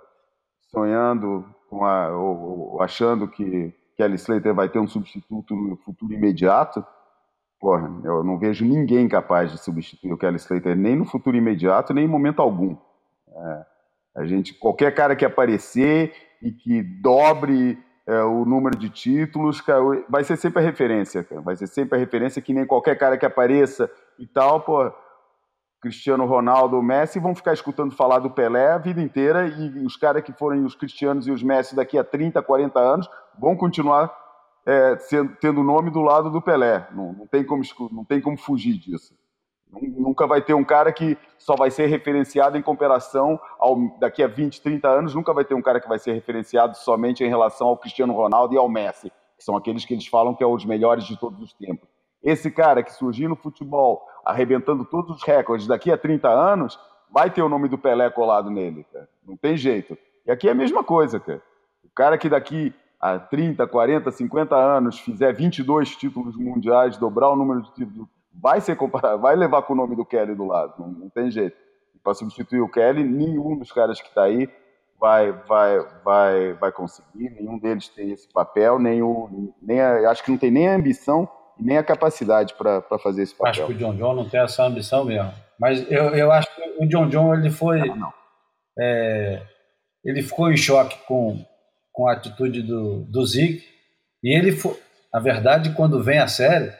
[0.70, 6.12] sonhando com a, ou, ou achando que Kelly Slater vai ter um substituto no futuro
[6.12, 6.84] imediato,
[7.60, 11.94] porra, eu não vejo ninguém capaz de substituir o Kelly Slater nem no futuro imediato,
[11.94, 12.76] nem em momento algum.
[13.32, 13.66] É,
[14.16, 19.64] a gente, qualquer cara que aparecer e que dobre é, o número de títulos,
[20.10, 21.40] vai ser sempre a referência, cara.
[21.42, 23.88] vai ser sempre a referência que nem qualquer cara que apareça
[24.18, 24.92] e tal, pô,
[25.80, 30.24] Cristiano Ronaldo, Messi vão ficar escutando falar do Pelé a vida inteira e os caras
[30.24, 33.08] que forem os Cristianos e os Messi daqui a 30, 40 anos
[33.40, 34.16] vão continuar
[34.66, 36.88] é, sendo, tendo o nome do lado do Pelé.
[36.92, 39.14] Não, não, tem como, não tem como fugir disso.
[39.72, 44.28] Nunca vai ter um cara que só vai ser referenciado em comparação ao daqui a
[44.28, 47.68] 20, 30 anos, nunca vai ter um cara que vai ser referenciado somente em relação
[47.68, 50.66] ao Cristiano Ronaldo e ao Messi, que são aqueles que eles falam que é os
[50.66, 51.88] melhores de todos os tempos.
[52.22, 56.78] Esse cara que surgiu no futebol, arrebentando todos os recordes daqui a 30 anos,
[57.10, 59.08] vai ter o nome do Pelé colado nele, cara.
[59.26, 59.98] Não tem jeito.
[60.26, 61.42] E aqui é a mesma coisa, cara.
[61.84, 67.36] O cara que daqui a 30, 40, 50 anos fizer 22 títulos mundiais, dobrar o
[67.36, 70.76] número de títulos, vai ser comparado, vai levar com o nome do Kelly do lado,
[70.78, 71.58] não, não tem jeito.
[72.04, 74.50] Para substituir o Kelly, nenhum dos caras que está aí
[75.00, 80.24] vai, vai, vai, vai conseguir, nenhum deles tem esse papel, nem o, nem a, acho
[80.24, 81.28] que não tem nem a ambição
[81.60, 83.50] e nem a capacidade para fazer esse papel.
[83.50, 85.32] Acho que o John John não tem essa ambição mesmo.
[85.60, 87.80] Mas eu, eu acho que o John John ele foi.
[87.80, 88.14] Não, não.
[88.80, 89.44] É,
[90.04, 91.44] ele ficou em choque com,
[91.92, 93.64] com a atitude do, do Zig.
[94.24, 94.80] E ele foi.
[95.14, 96.72] A verdade, quando vem a série,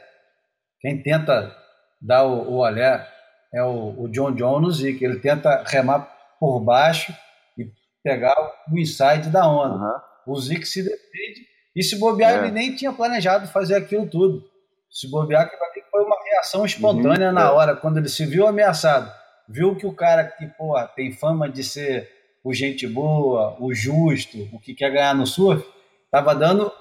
[0.80, 1.54] quem tenta
[2.00, 3.06] dar o, o olhar
[3.54, 5.04] é o, o John John no Zig.
[5.04, 6.08] Ele tenta remar
[6.40, 7.14] por baixo
[7.58, 7.70] e
[8.02, 8.34] pegar
[8.70, 9.74] o inside da onda.
[9.74, 10.34] Uhum.
[10.34, 11.52] O Zig se defende.
[11.74, 12.38] E se bobear, é.
[12.38, 14.42] ele nem tinha planejado fazer aquilo tudo.
[14.90, 15.56] Se bobear, que
[15.90, 17.34] foi uma reação espontânea uhum.
[17.34, 19.12] na hora, quando ele se viu ameaçado.
[19.48, 22.08] Viu que o cara que porra, tem fama de ser
[22.44, 25.64] o gente boa, o justo, o que quer ganhar no surf,
[26.10, 26.72] tava dando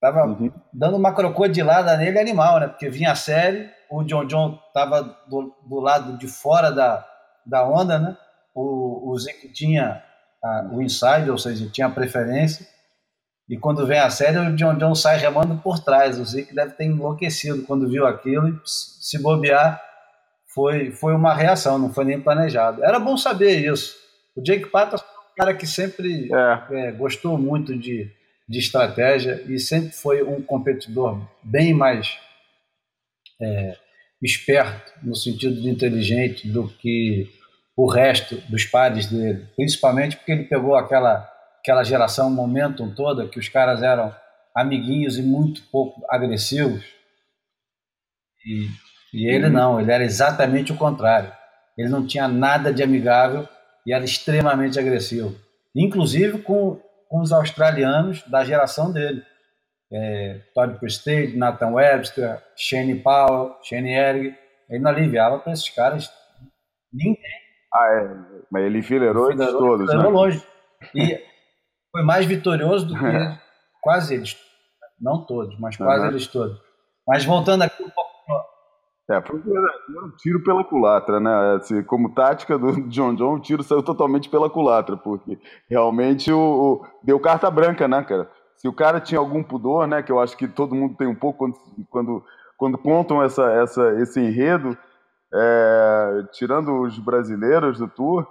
[0.00, 0.50] tava uhum.
[0.72, 2.66] dando uma crocodilada nele animal, né?
[2.66, 7.06] Porque vinha a série, o John John tava do, do lado de fora da,
[7.46, 8.16] da onda, né?
[8.52, 10.02] O, o Zico tinha
[10.42, 12.66] a, o inside, ou seja, tinha a preferência.
[13.48, 16.18] E quando vem a série, o John John sai remando por trás.
[16.18, 19.80] O Zico deve ter enlouquecido quando viu aquilo e se bobear
[20.52, 22.84] foi, foi uma reação, não foi nem planejado.
[22.84, 24.01] Era bom saber isso.
[24.34, 26.88] O Jake Patas é um cara que sempre é.
[26.88, 28.10] É, gostou muito de,
[28.48, 32.18] de estratégia e sempre foi um competidor bem mais
[33.40, 33.76] é,
[34.22, 37.28] esperto, no sentido de inteligente, do que
[37.76, 39.46] o resto dos pares dele.
[39.56, 41.28] Principalmente porque ele pegou aquela,
[41.60, 44.14] aquela geração momentum toda, que os caras eram
[44.54, 46.84] amiguinhos e muito pouco agressivos.
[48.46, 48.68] E,
[49.12, 49.52] e ele uhum.
[49.52, 51.32] não, ele era exatamente o contrário.
[51.76, 53.48] Ele não tinha nada de amigável
[53.86, 55.34] e era extremamente agressivo,
[55.74, 59.22] inclusive com, com os australianos da geração dele.
[59.94, 64.34] É, Todd Prestage, Nathan Webster, Shane Powell, Shane Erg,
[64.70, 66.10] ele não aliviava para esses caras
[66.92, 67.18] ninguém.
[67.74, 68.42] Ah, é.
[68.50, 70.02] Mas ele filerou eles todos, né?
[70.02, 70.42] longe.
[70.94, 71.20] E
[71.90, 73.00] foi mais vitorioso do que
[73.82, 74.36] quase eles.
[75.00, 76.10] Não todos, mas quase uhum.
[76.10, 76.58] eles todos.
[77.06, 78.01] Mas voltando aqui um pouco
[79.10, 81.54] é, foi um tiro pela culatra, né?
[81.56, 85.38] Assim, como tática do John John, o tiro saiu totalmente pela culatra, porque
[85.68, 88.30] realmente o, o, deu carta branca, né, cara?
[88.56, 91.16] Se o cara tinha algum pudor, né, que eu acho que todo mundo tem um
[91.16, 91.56] pouco quando,
[91.90, 92.24] quando,
[92.56, 94.78] quando contam essa, essa, esse enredo,
[95.34, 98.24] é, tirando os brasileiros do Tour,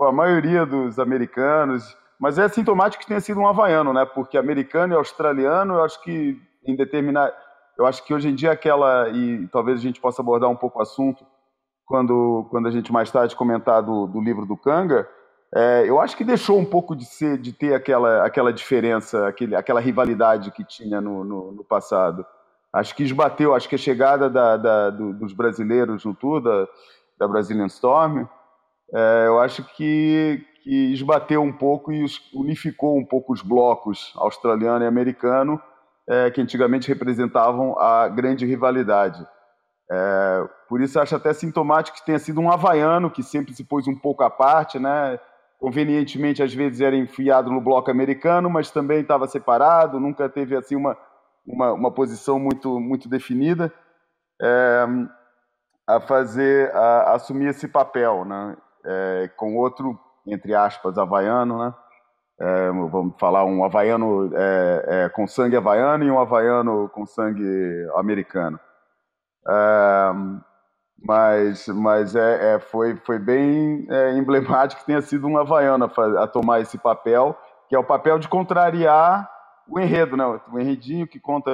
[0.00, 4.04] a maioria dos americanos, mas é sintomático que tenha sido um havaiano, né?
[4.04, 6.36] Porque americano e australiano, eu acho que
[6.66, 7.32] em determinar,
[7.78, 10.78] eu acho que hoje em dia aquela e talvez a gente possa abordar um pouco
[10.78, 11.24] o assunto
[11.86, 15.08] quando quando a gente mais tarde comentar do, do livro do Kanga,
[15.54, 19.54] é, eu acho que deixou um pouco de ser de ter aquela aquela diferença, aquele,
[19.54, 22.26] aquela rivalidade que tinha no, no, no passado.
[22.70, 26.68] Acho que esbateu, acho que a chegada da, da, do, dos brasileiros no Tour, da,
[27.18, 28.26] da Brazilian Storm,
[28.92, 34.84] é, eu acho que, que esbateu um pouco e unificou um pouco os blocos australiano
[34.84, 35.58] e americano,
[36.08, 39.26] é, que antigamente representavam a grande rivalidade.
[39.90, 43.86] É, por isso acho até sintomático que tenha sido um havaiano que sempre se pôs
[43.86, 45.18] um pouco à parte, né?
[45.58, 50.76] Convenientemente, às vezes era enfiado no bloco americano, mas também estava separado, nunca teve assim
[50.76, 50.96] uma
[51.48, 53.72] uma, uma posição muito, muito definida,
[54.40, 54.84] é,
[55.86, 58.56] a fazer, a, a, assumir esse papel, né?
[58.84, 61.74] É, com outro, entre aspas, havaiano, né?
[62.40, 67.44] É, vamos falar um havaiano é, é, com sangue havaiano e um havaiano com sangue
[67.96, 68.60] americano.
[69.48, 70.12] É,
[71.04, 76.24] mas mas é, é, foi, foi bem é, emblemático que tenha sido um havaiano a,
[76.24, 77.36] a, tomar esse papel,
[77.68, 79.28] que é o papel de contrariar
[79.68, 80.24] o enredo, né?
[80.50, 81.50] O enredinho que conta,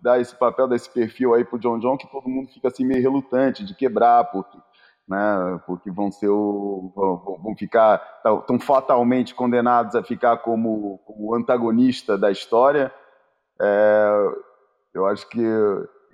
[0.00, 2.84] dá esse papel, dá esse perfil aí pro John John, que todo mundo fica assim
[2.84, 4.58] meio relutante de quebrar, porque,
[5.10, 5.60] né?
[5.66, 6.92] Porque vão ser o,
[7.42, 7.98] vão, ficar
[8.46, 12.94] tão fatalmente condenados a ficar como, como antagonista da história.
[13.60, 14.28] É,
[14.94, 15.42] eu acho que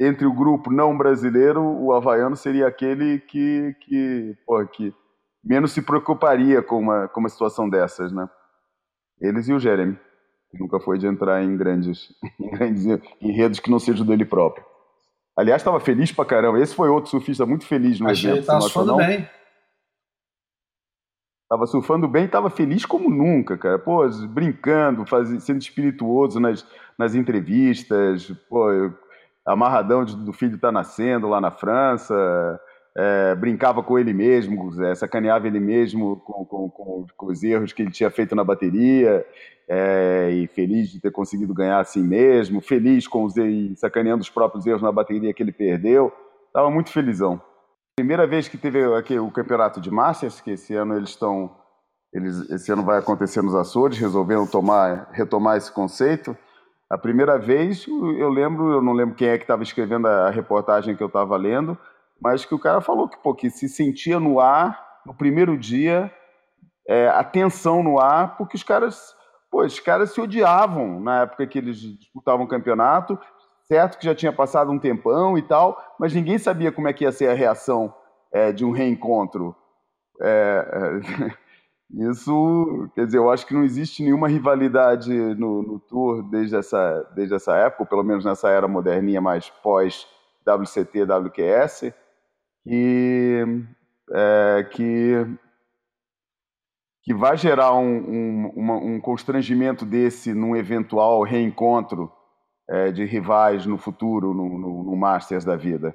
[0.01, 4.95] entre o grupo não brasileiro, o havaiano seria aquele que, que, pô, que
[5.45, 8.29] menos se preocuparia com uma, com uma situação dessas, né?
[9.21, 9.99] Eles e o Jeremy
[10.55, 12.09] nunca foi de entrar em grandes,
[12.41, 12.87] em grandes
[13.21, 14.65] enredos que não sejam dele próprio.
[15.37, 16.59] Aliás, estava feliz pra caramba.
[16.59, 18.41] Esse foi outro surfista muito feliz no Achei evento.
[18.43, 19.29] Estava surfando bem.
[21.49, 23.79] Tava surfando bem, tava feliz como nunca, cara.
[23.79, 25.05] Pô, brincando,
[25.41, 26.67] sendo espirituoso nas,
[26.99, 28.67] nas entrevistas, pô,
[29.47, 32.61] amarradão de, do filho tá nascendo lá na França,
[32.97, 37.73] é, brincava com ele mesmo, é, sacaneava ele mesmo com, com, com, com, os erros
[37.73, 39.27] que ele tinha feito na bateria
[39.69, 43.35] é, e feliz de ter conseguido ganhar assim mesmo, feliz com os
[43.77, 46.11] sacaneando os próprios erros na bateria que ele perdeu.
[46.47, 47.41] Estava muito felizão.
[47.99, 51.55] Primeira vez que teve aqui o campeonato de Masters, que esse ano eles estão.
[52.13, 56.35] Eles, esse ano vai acontecer nos Açores, resolveram tomar, retomar esse conceito.
[56.89, 60.97] A primeira vez, eu lembro, eu não lembro quem é que estava escrevendo a reportagem
[60.97, 61.77] que eu estava lendo,
[62.21, 66.13] mas que o cara falou que, pô, que se sentia no ar, no primeiro dia,
[66.89, 69.17] é, a tensão no ar, porque os caras
[69.51, 73.19] Pô, os caras se odiavam na época que eles disputavam o campeonato,
[73.63, 77.05] certo que já tinha passado um tempão e tal, mas ninguém sabia como é que
[77.05, 77.95] ia ser a reação
[78.33, 79.55] é, de um reencontro.
[80.21, 81.01] É,
[81.91, 86.57] é, isso, quer dizer, eu acho que não existe nenhuma rivalidade no, no Tour desde
[86.57, 90.07] essa, desde essa época, ou pelo menos nessa era moderninha mais pós
[90.47, 91.95] WCT, WQS,
[92.67, 93.45] que,
[94.13, 95.39] é, que
[97.03, 102.11] que vai gerar um, um, uma, um constrangimento desse num eventual reencontro
[102.69, 105.95] é, de rivais no futuro, no, no, no, Masters da vida.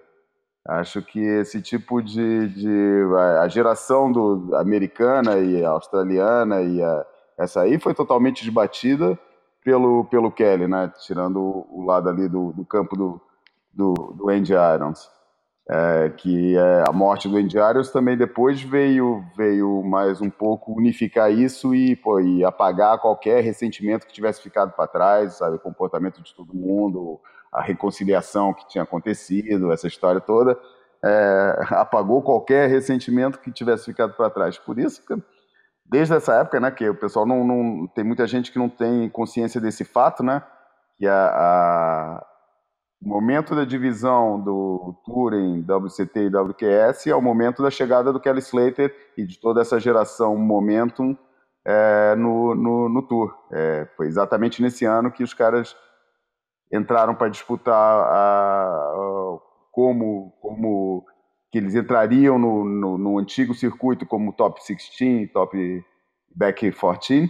[0.65, 3.03] Acho que esse tipo de, de
[3.41, 7.05] a geração do, americana e australiana e a,
[7.37, 9.19] essa aí foi totalmente desbatida
[9.65, 10.93] pelo pelo Kelly, né?
[11.05, 13.21] Tirando o, o lado ali do, do campo do,
[13.73, 15.09] do, do Andy Irons
[15.71, 20.73] é, que é, a morte do Andy Arias também depois veio veio mais um pouco
[20.73, 25.59] unificar isso e, pô, e apagar qualquer ressentimento que tivesse ficado para trás, sabe, o
[25.59, 27.21] comportamento de todo mundo,
[27.53, 30.59] a reconciliação que tinha acontecido, essa história toda,
[31.01, 34.57] é, apagou qualquer ressentimento que tivesse ficado para trás.
[34.57, 35.23] Por isso que
[35.85, 39.07] desde essa época, né, que o pessoal não, não tem muita gente que não tem
[39.07, 40.43] consciência desse fato, né,
[40.97, 42.30] que a, a
[43.03, 48.13] o momento da divisão do Tour em WCT e WQS é o momento da chegada
[48.13, 51.17] do Kelly Slater e de toda essa geração Momentum
[51.65, 53.35] é, no, no, no, Tour.
[53.51, 55.75] É, foi exatamente nesse ano que os caras
[56.71, 59.37] entraram para disputar a, a,
[59.71, 61.03] como, como
[61.51, 65.83] que eles entrariam no, no, no, antigo circuito como top 16, top
[66.35, 67.29] back 14.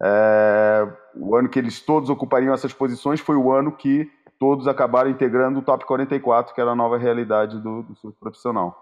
[0.00, 5.10] É, o ano que eles todos ocupariam essas posições foi o ano que todos acabaram
[5.10, 8.80] integrando o top 44, que era a nova realidade do, do surf profissional.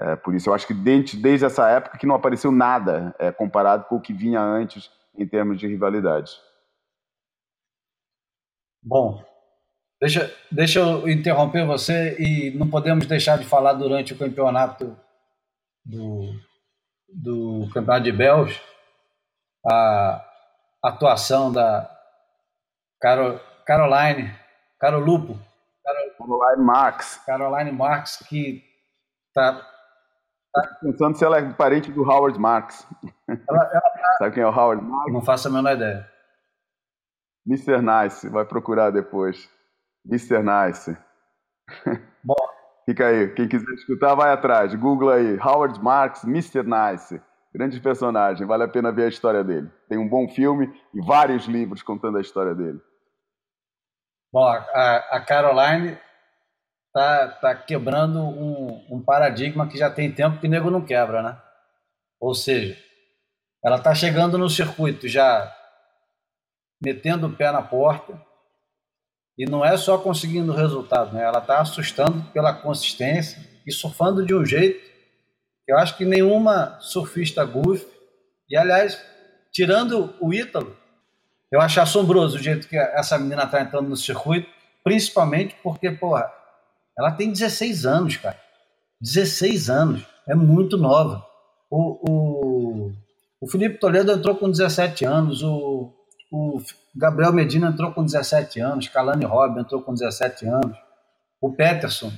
[0.00, 3.30] É, por isso eu acho que desde, desde essa época que não apareceu nada é,
[3.30, 6.32] comparado com o que vinha antes em termos de rivalidade.
[8.82, 9.22] Bom,
[10.04, 14.94] Deixa, deixa eu interromper você e não podemos deixar de falar durante o campeonato
[15.82, 16.30] do,
[17.08, 18.60] do campeonato de Bells
[19.66, 20.22] a
[20.84, 21.90] atuação da
[23.00, 24.30] Carol, Caroline,
[24.78, 25.38] Carolupo.
[26.18, 27.22] Caroline Marx.
[27.26, 28.62] Caroline Marx, que
[29.34, 29.60] tá,
[30.52, 30.78] tá...
[30.82, 32.86] Pensando se ela é parente do Howard Marx.
[33.28, 34.14] Ela, ela tá...
[34.18, 35.12] Sabe quem é o Howard Marx?
[35.12, 36.08] Não faço a menor ideia.
[37.46, 37.82] Mr.
[37.82, 39.50] Nice, vai procurar depois.
[40.06, 40.42] Mr.
[40.42, 40.96] Nice.
[42.22, 42.34] Bom.
[42.86, 44.74] Fica aí, quem quiser escutar, vai atrás.
[44.74, 46.62] Google aí, Howard Marks, Mr.
[46.62, 47.20] Nice.
[47.54, 49.70] Grande personagem, vale a pena ver a história dele.
[49.88, 52.80] Tem um bom filme e vários livros contando a história dele.
[54.32, 55.96] Bom, a, a Caroline
[56.92, 61.22] tá, tá quebrando um, um paradigma que já tem tempo que o nego não quebra,
[61.22, 61.40] né?
[62.18, 62.76] Ou seja,
[63.64, 65.54] ela tá chegando no circuito já
[66.82, 68.20] metendo o pé na porta,
[69.38, 71.22] e não é só conseguindo resultado, né?
[71.22, 74.93] ela está assustando pela consistência e surfando de um jeito
[75.66, 77.86] eu acho que nenhuma surfista goof,
[78.48, 79.00] e aliás,
[79.52, 80.76] tirando o Ítalo,
[81.50, 84.48] eu acho assombroso o jeito que essa menina está entrando no circuito,
[84.82, 86.30] principalmente porque, porra,
[86.98, 88.38] ela tem 16 anos, cara.
[89.00, 91.24] 16 anos, é muito nova.
[91.70, 92.92] O, o,
[93.40, 95.92] o Felipe Toledo entrou com 17 anos, o
[96.34, 96.60] o
[96.96, 100.76] Gabriel Medina entrou com 17 anos, Kalani Robb entrou com 17 anos,
[101.40, 102.10] o Peterson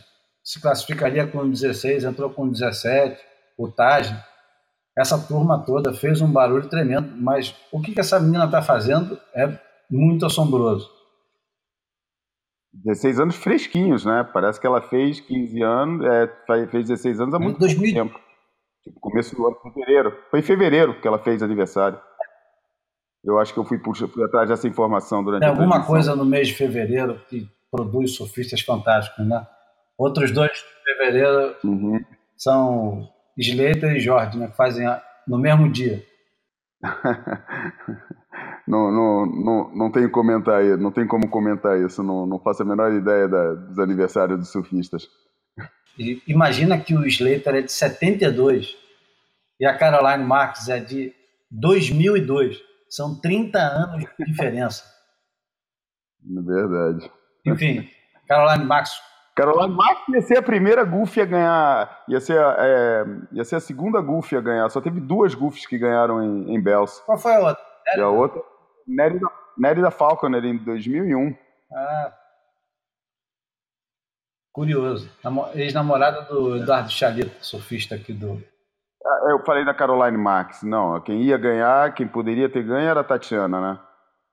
[0.43, 3.21] se classificaria com 16, entrou com 17,
[3.57, 4.13] o Taj,
[4.97, 9.19] essa turma toda fez um barulho tremendo, mas o que, que essa menina está fazendo
[9.35, 9.59] é
[9.91, 10.89] muito assombroso.
[12.73, 14.29] 16 anos fresquinhos, né?
[14.33, 17.95] Parece que ela fez 15 anos, é, fez 16 anos há muito 2000...
[17.95, 18.21] tempo.
[18.83, 20.17] Tipo, começo do ano, fevereiro.
[20.31, 22.01] Foi em fevereiro que ela fez aniversário.
[23.25, 26.49] Eu acho que eu fui, fui atrás dessa informação durante Tem alguma coisa no mês
[26.49, 29.45] de fevereiro que produz surfistas fantásticos, né?
[29.99, 32.01] Outros dois de fevereiro uhum.
[32.37, 34.49] são Slater e Jorge, né?
[34.49, 34.87] Que fazem
[35.27, 36.05] no mesmo dia.
[38.67, 42.67] não, não, não, não tenho comentar não tem como comentar isso, não, não faço a
[42.67, 45.09] menor ideia da, dos aniversários dos surfistas.
[45.99, 48.77] E imagina que o Slater é de 72
[49.59, 51.15] e a Caroline Marques é de
[51.51, 52.61] 2002.
[52.89, 54.85] São 30 anos de diferença.
[56.23, 57.11] Verdade.
[57.47, 57.89] Enfim,
[58.29, 59.01] Caroline Max.
[59.37, 63.61] Caroline Max ia ser a primeira Goofy a ganhar, ia ser, é, ia ser a
[63.61, 64.69] segunda Goofy a ganhar.
[64.71, 67.03] Só teve duas Goofys que ganharam em, em Bells.
[67.05, 67.65] Qual foi a outra?
[67.95, 68.43] E a outra,
[68.89, 69.27] Nérida,
[69.57, 71.37] Nérida Falconer, em 2001.
[71.71, 72.13] Ah,
[74.53, 75.11] curioso.
[75.55, 78.43] Ex-namorada do Eduardo Chalita, surfista aqui do,
[79.07, 80.65] ah, eu falei da Caroline Max.
[80.65, 83.79] Não, quem ia ganhar, quem poderia ter ganho era a Tatiana, né?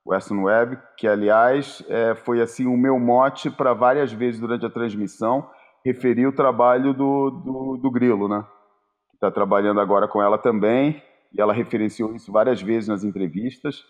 [0.05, 4.69] Weston Webb, que aliás é, foi assim o meu mote para várias vezes durante a
[4.69, 5.49] transmissão
[5.85, 8.45] referir o trabalho do, do, do Grilo, né?
[9.13, 11.01] Está trabalhando agora com ela também
[11.33, 13.83] e ela referenciou isso várias vezes nas entrevistas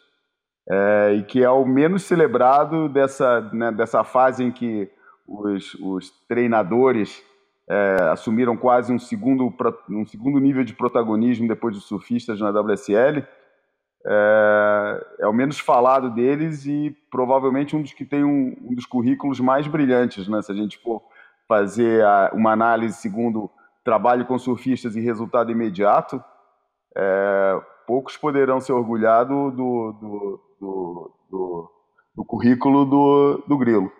[0.70, 4.90] é, e que é o menos celebrado dessa né, dessa fase em que
[5.28, 7.24] os, os treinadores
[7.70, 9.54] é, assumiram quase um segundo,
[9.90, 13.26] um segundo nível de protagonismo depois dos surfistas na WSL.
[14.06, 18.86] É, é, o menos falado deles e provavelmente um dos que tem um, um dos
[18.86, 20.42] currículos mais brilhantes, né?
[20.42, 21.02] Se a gente for
[21.48, 23.50] fazer a, uma análise segundo
[23.84, 26.24] trabalho com surfistas e resultado imediato,
[26.96, 29.94] é, poucos poderão se orgulhar do, do,
[30.60, 31.72] do, do,
[32.16, 33.92] do currículo do, do Grilo.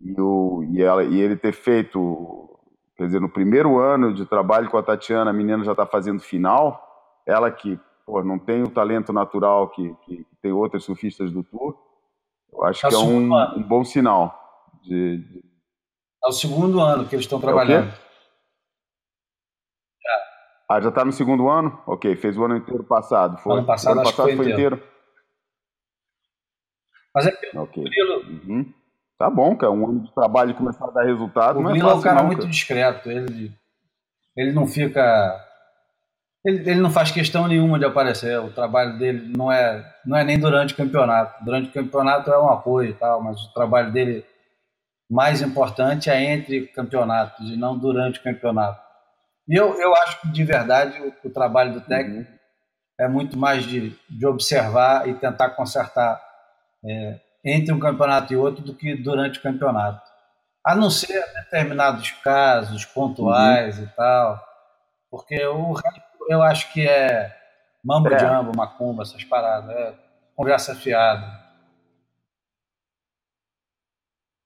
[0.00, 2.46] E, o, e, ela, e ele ter feito
[2.96, 6.20] Quer dizer, no primeiro ano de trabalho com a Tatiana, a menina já está fazendo
[6.20, 6.82] final.
[7.26, 11.42] Ela que pô, não tem o talento natural que, que, que tem outras surfistas do
[11.42, 11.76] Tour.
[12.52, 14.34] Eu acho é que é um, um, bom sinal.
[14.82, 15.44] De, de...
[16.24, 17.88] É o segundo ano que eles estão é trabalhando.
[17.88, 18.06] É
[20.68, 21.80] ah, já está no segundo ano?
[21.86, 23.38] Ok, fez o ano inteiro passado.
[23.38, 23.58] Foi.
[23.58, 24.76] Ano passado, ano passado foi, foi inteiro.
[24.76, 24.96] inteiro.
[27.14, 27.84] Mas é que okay.
[27.84, 28.74] o uhum.
[29.16, 29.72] Tá bom, cara.
[29.72, 31.60] Um ano de trabalho começar a dar resultado.
[31.60, 32.50] O não é, fácil, é um cara não, muito cara.
[32.50, 33.10] discreto.
[33.10, 33.52] Ele,
[34.36, 35.45] ele não fica.
[36.46, 38.38] Ele, ele não faz questão nenhuma de aparecer.
[38.38, 41.44] O trabalho dele não é, não é nem durante o campeonato.
[41.44, 44.24] Durante o campeonato é um apoio e tal, mas o trabalho dele
[45.10, 48.80] mais importante é entre campeonatos e não durante o campeonato.
[49.48, 52.38] E eu, eu acho que, de verdade, o, o trabalho do técnico uhum.
[53.00, 56.20] é muito mais de, de observar e tentar consertar
[56.84, 60.00] é, entre um campeonato e outro do que durante o campeonato.
[60.64, 63.84] A não ser determinados casos pontuais uhum.
[63.84, 64.46] e tal.
[65.10, 65.72] Porque o
[66.28, 67.34] eu acho que é
[67.84, 68.18] mambo é.
[68.18, 69.70] jambo, macumba, essas paradas.
[69.70, 70.06] É
[70.36, 71.46] conversa fiada.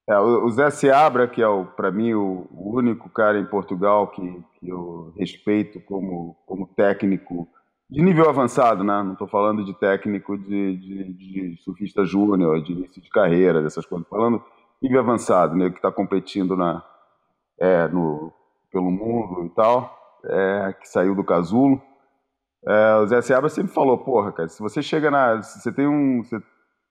[0.09, 4.69] É, o Zé Seabra, que é, para mim, o, único cara em Portugal que, que
[4.69, 7.49] eu respeito como, como técnico
[7.89, 9.03] de nível avançado, né?
[9.03, 13.85] Não estou falando de técnico de, de, de surfista júnior, de início de carreira, dessas
[13.85, 14.09] coisas.
[14.09, 14.43] falando
[14.81, 15.71] nível avançado, né?
[15.71, 16.85] Que está competindo na,
[17.59, 18.33] é, no,
[18.71, 21.81] pelo mundo e tal, é, que saiu do casulo.
[22.67, 25.43] É, o Zé Seabra sempre falou, porra, cara, se você chega na...
[25.43, 26.23] Se você tem um...
[26.23, 26.41] Você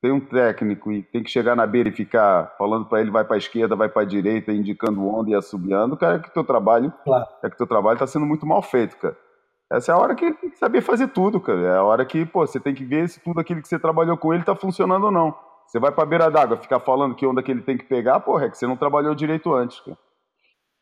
[0.01, 3.25] tem um técnico e tem que chegar na beira e ficar falando para ele vai
[3.25, 6.43] para a esquerda, vai para a direita, indicando onda e assobiando, cara, é que teu
[6.43, 7.25] trabalho, claro.
[7.43, 9.17] é que teu trabalho está sendo muito mal feito, cara.
[9.71, 11.59] Essa é a hora que ele tem que saber fazer tudo, cara.
[11.59, 14.17] É a hora que, pô, você tem que ver se tudo aquilo que você trabalhou
[14.17, 15.35] com ele está funcionando ou não.
[15.67, 18.19] Você vai para a beira d'água ficar falando que onda que ele tem que pegar,
[18.21, 19.97] porra, é que você não trabalhou direito antes, cara.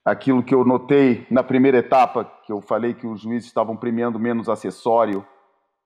[0.09, 4.17] Aquilo que eu notei na primeira etapa, que eu falei que os juízes estavam premiando
[4.19, 5.25] menos acessório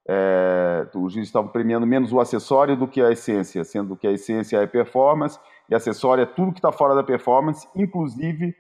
[0.08, 4.12] é, os juízes estavam premiando menos o acessório do que a essência, sendo que a
[4.12, 8.56] essência é performance e acessório é tudo que está fora da performance, inclusive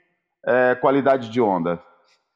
[0.45, 1.81] é, qualidade de onda.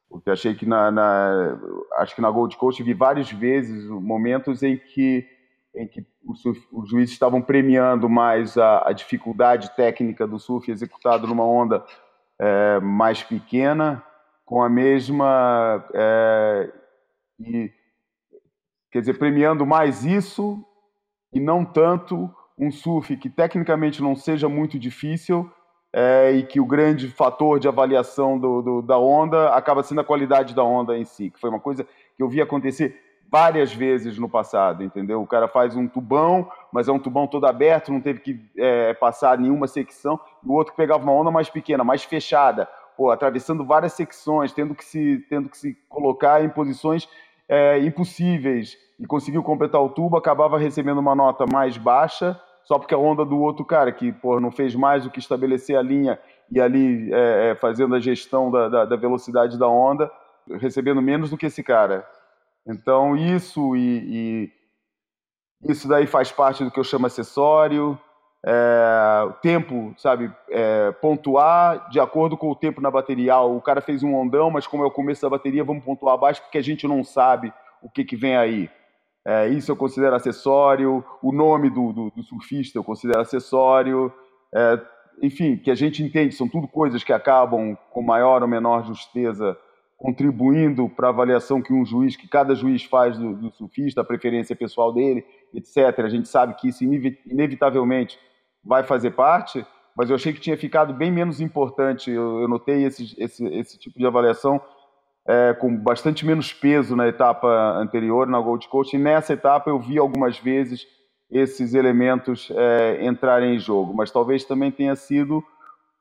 [0.10, 1.58] Porque achei que na, na,
[1.98, 5.28] acho que na Gold Coast vi várias vezes momentos em que
[5.78, 11.28] em que os, os juízes estavam premiando mais a, a, dificuldade técnica do surf executado
[11.28, 11.84] numa onda
[12.40, 14.04] é, mais pequena,
[14.46, 16.72] com a mesma é,
[17.40, 17.72] e
[18.96, 20.66] Quer dizer, premiando mais isso
[21.34, 25.52] e não tanto um surf que tecnicamente não seja muito difícil
[25.92, 30.06] é, e que o grande fator de avaliação do, do, da onda acaba sendo a
[30.06, 32.98] qualidade da onda em si, que foi uma coisa que eu vi acontecer
[33.32, 35.22] várias vezes no passado, entendeu?
[35.22, 38.94] O cara faz um tubão, mas é um tubão todo aberto, não teve que é,
[38.94, 43.94] passar nenhuma secção, o outro pegava uma onda mais pequena, mais fechada, pô, atravessando várias
[43.94, 47.10] secções, tendo que se, tendo que se colocar em posições
[47.48, 52.94] é, impossíveis e conseguiu completar o tubo, acabava recebendo uma nota mais baixa, só porque
[52.94, 56.20] a onda do outro cara, que pô, não fez mais do que estabelecer a linha
[56.52, 60.12] e ali é, é, fazendo a gestão da, da, da, velocidade da onda,
[60.60, 62.08] recebendo menos do que esse cara.
[62.68, 64.52] Então, isso e,
[65.64, 68.00] e isso daí faz parte do que eu chamo acessório.
[68.48, 73.40] É, tempo, sabe, é, pontuar de acordo com o tempo na bateria.
[73.40, 76.42] O cara fez um ondão, mas como é o começo da bateria, vamos pontuar abaixo
[76.44, 77.52] porque a gente não sabe
[77.82, 78.70] o que, que vem aí.
[79.26, 84.14] É, isso eu considero acessório, o nome do, do, do surfista eu considero acessório,
[84.54, 84.80] é,
[85.24, 89.58] enfim, que a gente entende, são tudo coisas que acabam com maior ou menor justeza
[89.98, 94.06] contribuindo para a avaliação que um juiz, que cada juiz faz do, do, surfista, a
[94.06, 96.00] preferência pessoal dele, etc.
[96.00, 96.84] A gente sabe que isso
[97.26, 98.20] inevitavelmente
[98.64, 99.66] vai fazer parte,
[99.96, 102.12] mas eu achei que tinha ficado bem menos importante.
[102.12, 104.62] Eu, eu notei esse, esse, esse tipo de avaliação
[105.28, 109.80] é, com bastante menos peso na etapa anterior, na Gold Coast, e nessa etapa eu
[109.80, 110.86] vi algumas vezes
[111.32, 115.44] esses elementos é, entrarem em jogo, mas talvez também tenha sido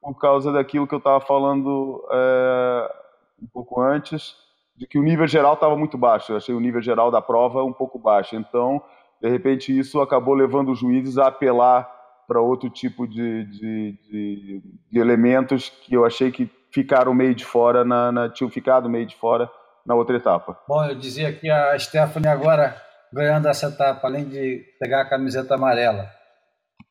[0.02, 3.03] por causa daquilo que eu estava falando é,
[3.40, 4.34] um pouco antes,
[4.76, 6.32] de que o nível geral estava muito baixo.
[6.32, 8.34] Eu achei o nível geral da prova um pouco baixo.
[8.36, 8.82] Então,
[9.20, 11.90] de repente, isso acabou levando os juízes a apelar
[12.26, 17.44] para outro tipo de, de, de, de elementos que eu achei que ficaram meio de
[17.44, 19.48] fora, na, na, tinham ficado meio de fora
[19.86, 20.58] na outra etapa.
[20.66, 22.82] Bom, eu dizia que a Stephanie agora
[23.12, 26.10] ganhando essa etapa, além de pegar a camiseta amarela,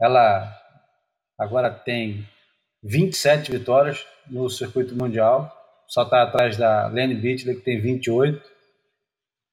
[0.01, 0.49] ela
[1.37, 2.25] agora tem
[2.81, 5.51] 27 vitórias no circuito mundial,
[5.93, 8.41] só está atrás da Lenny Beatley, que tem 28.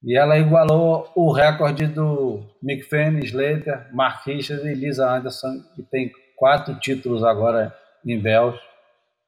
[0.03, 5.83] E ela igualou o recorde do Mick Fanning, Slater, Mark Richards e Lisa Anderson, que
[5.83, 7.77] tem quatro títulos agora
[8.07, 8.59] em Bells.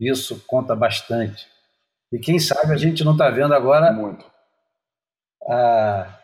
[0.00, 1.46] Isso conta bastante.
[2.10, 4.24] E quem sabe a gente não está vendo agora Muito.
[5.46, 6.18] A,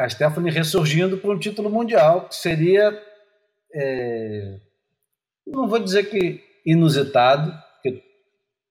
[0.00, 3.00] a Stephanie ressurgindo para um título mundial, que seria,
[3.72, 4.58] é,
[5.46, 7.52] não vou dizer que inusitado,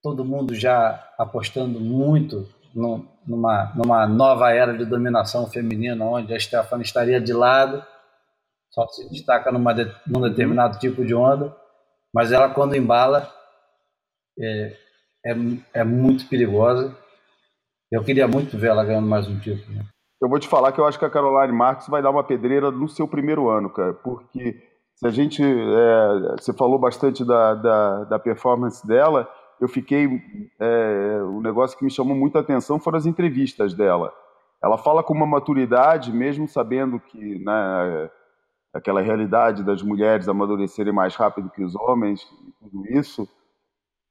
[0.02, 6.40] todo mundo já apostando muito no, numa, numa nova era de dominação feminina, onde a
[6.40, 7.84] Stephanie estaria de lado,
[8.70, 11.54] só se destaca numa de, num determinado tipo de onda,
[12.12, 13.30] mas ela, quando embala,
[14.38, 14.76] é,
[15.26, 15.36] é,
[15.74, 16.96] é muito perigosa.
[17.90, 19.76] Eu queria muito ver ela ganhando mais um título.
[19.76, 19.84] Né?
[20.20, 22.70] Eu vou te falar que eu acho que a Caroline Marques vai dar uma pedreira
[22.70, 24.62] no seu primeiro ano, cara, porque
[24.94, 25.42] se a gente.
[25.42, 29.28] É, você falou bastante da, da, da, performance dela,
[29.62, 30.20] eu fiquei.
[30.58, 34.12] É, o negócio que me chamou muita atenção foram as entrevistas dela.
[34.60, 38.10] Ela fala com uma maturidade, mesmo sabendo que né,
[38.74, 42.26] aquela realidade das mulheres amadurecerem mais rápido que os homens
[42.60, 43.28] tudo isso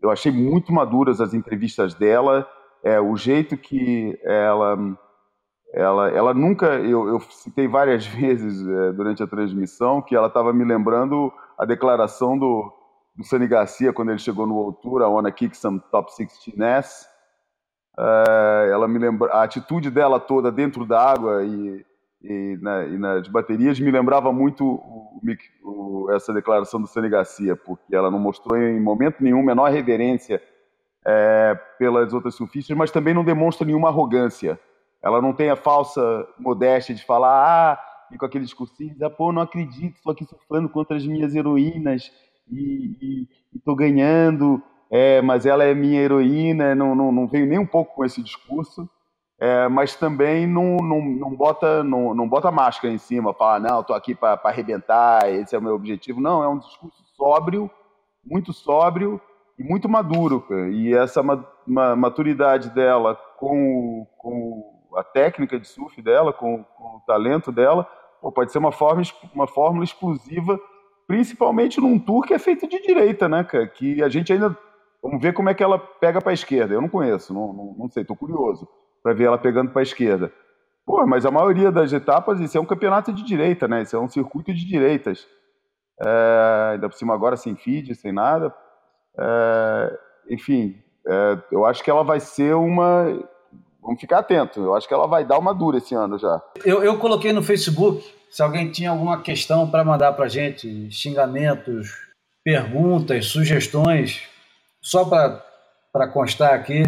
[0.02, 2.50] eu achei muito maduras as entrevistas dela,
[2.84, 4.98] é, o jeito que ela,
[5.74, 10.52] ela, ela nunca, eu, eu citei várias vezes é, durante a transmissão que ela estava
[10.52, 12.74] me lembrando a declaração do,
[13.22, 17.06] do Sunny Garcia quando ele chegou no Altura, I Wanna Kick Some Top 16S.
[17.98, 21.86] Uh, ela me lembra a atitude dela toda dentro da água e,
[22.24, 25.22] e, na, e nas baterias me lembrava muito o,
[25.64, 30.42] o, essa declaração do Sunny Garcia, porque ela não mostrou em momento nenhum menor reverência
[31.06, 34.60] é, pelas outras surfistas, mas também não demonstra nenhuma arrogância.
[35.02, 37.80] Ela não tem a falsa modéstia de falar, ah,
[38.12, 42.12] e com aquele discursinho, ah, pô, não acredito, estou aqui surfando contra as minhas heroínas
[42.52, 47.66] e estou ganhando, é, mas ela é minha heroína, não, não, não veio nem um
[47.66, 48.90] pouco com esse discurso,
[49.40, 53.82] é, mas também não, não, não, bota, não, não bota máscara em cima, fala, não,
[53.82, 56.22] estou aqui para arrebentar, esse é o meu objetivo.
[56.22, 57.70] Não, é um discurso sóbrio,
[58.24, 59.20] muito sóbrio,
[59.62, 60.46] e muito maduro.
[60.72, 66.98] E essa ma ma maturidade dela com, com a técnica de surf dela, com, com
[66.98, 67.88] o talento dela,
[68.20, 70.60] pô, pode ser uma, forma, uma fórmula explosiva,
[71.08, 73.68] principalmente num tour que é feito de direita, né, cara?
[73.68, 74.56] Que a gente ainda.
[75.02, 76.74] Vamos ver como é que ela pega para a esquerda.
[76.74, 78.68] Eu não conheço, não, não, não sei, estou curioso
[79.02, 80.32] para ver ela pegando para a esquerda.
[80.86, 83.82] Pô, mas a maioria das etapas, isso é um campeonato de direita, né?
[83.82, 85.28] Isso é um circuito de direitas.
[86.00, 88.54] É, ainda por cima agora sem feed, sem nada.
[89.20, 90.00] É,
[90.30, 93.06] enfim, é, eu acho que ela vai ser uma.
[93.82, 94.62] Vamos ficar atento.
[94.62, 96.42] Eu acho que ela vai dar uma dura esse ano já.
[96.64, 101.90] Eu, eu coloquei no Facebook se alguém tinha alguma questão para mandar para gente, xingamentos,
[102.44, 104.28] perguntas, sugestões,
[104.82, 106.84] só para constar aqui.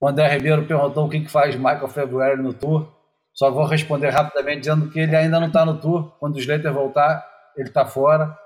[0.00, 2.86] O André Ribeiro perguntou o que, que faz Michael February no tour.
[3.32, 6.12] Só vou responder rapidamente dizendo que ele ainda não está no tour.
[6.20, 7.26] Quando o Slater voltar,
[7.56, 8.36] ele está fora.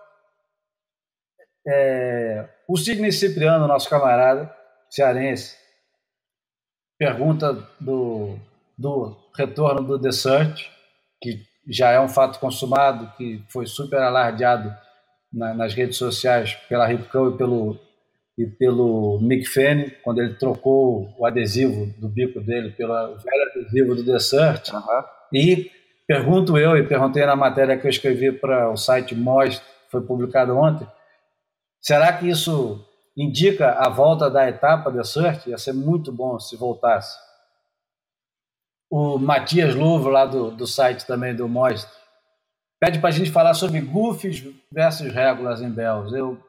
[1.67, 4.55] É, o Sidney Cipriano, nosso camarada
[4.91, 5.57] cearense,
[7.03, 8.37] pergunta do,
[8.79, 10.71] do retorno do Search,
[11.21, 14.73] que já é um fato consumado, que foi super alardeado
[15.33, 17.77] na, nas redes sociais pela Ripcão e pelo,
[18.39, 23.97] e pelo Mick Fanning, quando ele trocou o adesivo do bico dele pelo velho adesivo
[23.97, 24.73] do Search.
[24.73, 24.81] Uhum.
[25.33, 25.73] E
[26.07, 30.57] pergunto eu, e perguntei na matéria que eu escrevi para o site Most, foi publicado
[30.57, 30.87] ontem,
[31.83, 32.81] Será que isso
[33.17, 35.49] indica a volta da etapa de surf?
[35.49, 37.19] Ia ser muito bom se voltasse.
[38.91, 41.89] O Matias Luvo, lá do, do site também do Most,
[42.79, 46.15] pede para a gente falar sobre Goofs versus Regulars em Bells.
[46.15, 46.43] Eu,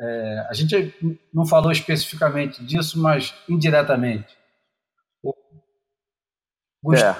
[0.00, 0.94] é, a gente
[1.32, 4.36] não falou especificamente disso, mas indiretamente.
[5.22, 5.34] O
[6.82, 7.14] Gust é,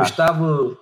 [0.00, 0.78] Gustavo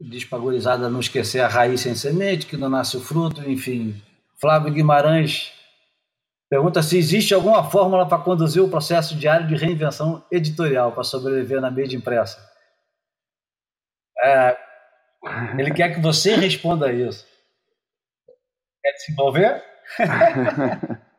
[0.00, 4.00] Despagorizada não esquecer a raiz sem semente, que não nasce o fruto, enfim.
[4.40, 5.52] Flávio Guimarães
[6.48, 11.60] pergunta se existe alguma fórmula para conduzir o processo diário de reinvenção editorial para sobreviver
[11.60, 12.38] na mídia impressa.
[14.22, 14.56] É,
[15.58, 17.26] ele quer que você responda isso.
[18.82, 19.62] Quer se envolver?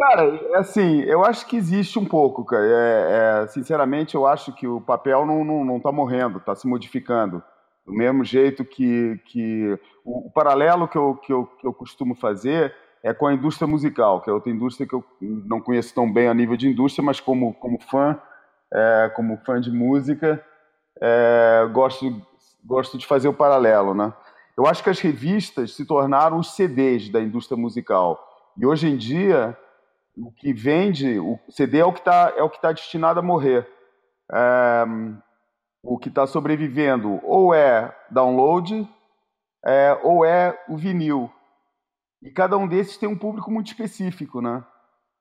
[0.00, 2.64] Cara, assim, eu acho que existe um pouco, cara.
[2.64, 6.66] É, é, sinceramente, eu acho que o papel não, não, não tá morrendo, está se
[6.66, 7.42] modificando.
[7.86, 12.14] Do mesmo jeito que, que o, o, paralelo que eu, que, eu, que eu costumo
[12.14, 16.10] fazer é com a indústria musical, que é outra indústria que eu não conheço tão
[16.10, 18.18] bem a nível de indústria, mas como, como fã,
[18.72, 20.42] é, como fã de música,
[20.98, 22.22] é, gosto,
[22.64, 24.14] gosto de fazer o paralelo, né?
[24.56, 28.18] Eu acho que as revistas se tornaram os CDs da indústria musical.
[28.56, 29.56] E hoje em dia,
[30.16, 33.22] o que vende, o CD é o que está é o que está destinado a
[33.22, 33.68] morrer.
[34.32, 34.84] É,
[35.82, 38.88] o que está sobrevivendo ou é download
[39.64, 41.30] é, ou é o vinil.
[42.22, 44.62] E cada um desses tem um público muito específico, né?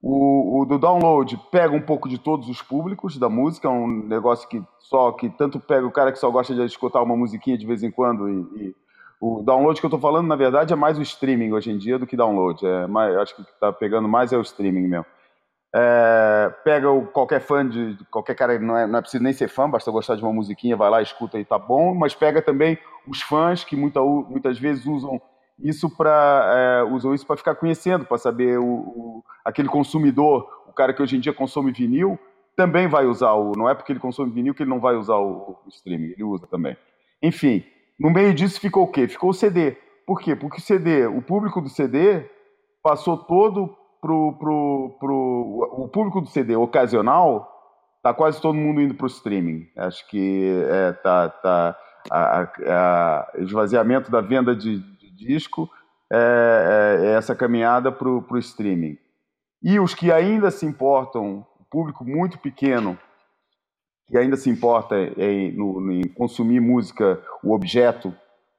[0.02, 3.88] O, o, do download pega um pouco de todos os públicos da música, é um
[3.88, 7.58] negócio que só que tanto pega o cara que só gosta de escutar uma musiquinha
[7.58, 8.76] de vez em quando e, e
[9.20, 12.00] o download que eu estou falando, na verdade, é mais o streaming hoje em dia
[12.00, 12.66] do que download.
[12.66, 15.06] É mais, acho que está pegando mais é o streaming mesmo.
[15.76, 19.50] É, pega o, qualquer fã de qualquer cara, não é, não é preciso nem ser
[19.50, 21.94] fã, basta gostar de uma musiquinha, vai lá, escuta e tá bom.
[21.94, 25.22] Mas pega também os fãs que muita, muitas vezes usam
[25.62, 30.72] isso para é, usam isso para ficar conhecendo, para saber o, o, aquele consumidor, o
[30.72, 32.18] cara que hoje em dia consome vinil,
[32.56, 33.52] também vai usar o.
[33.52, 36.24] Não é porque ele consome vinil que ele não vai usar o, o streaming, ele
[36.24, 36.78] usa também.
[37.22, 37.64] Enfim,
[38.00, 39.08] no meio disso ficou o quê?
[39.08, 39.78] Ficou o CD.
[40.06, 40.36] Por quê?
[40.36, 42.26] Porque o CD, o público do CD
[42.82, 47.48] passou todo pro, pro, pro o público do CD ocasional,
[48.02, 49.68] tá quase todo mundo indo para o streaming.
[49.78, 51.78] Acho que é, tá, tá
[52.10, 55.70] a, a, esvaziamento da venda de, de disco
[56.12, 58.98] é, é, é essa caminhada para o streaming.
[59.62, 62.98] E os que ainda se importam, o público muito pequeno
[64.10, 68.14] que ainda se importa em, no, em consumir música, o objeto,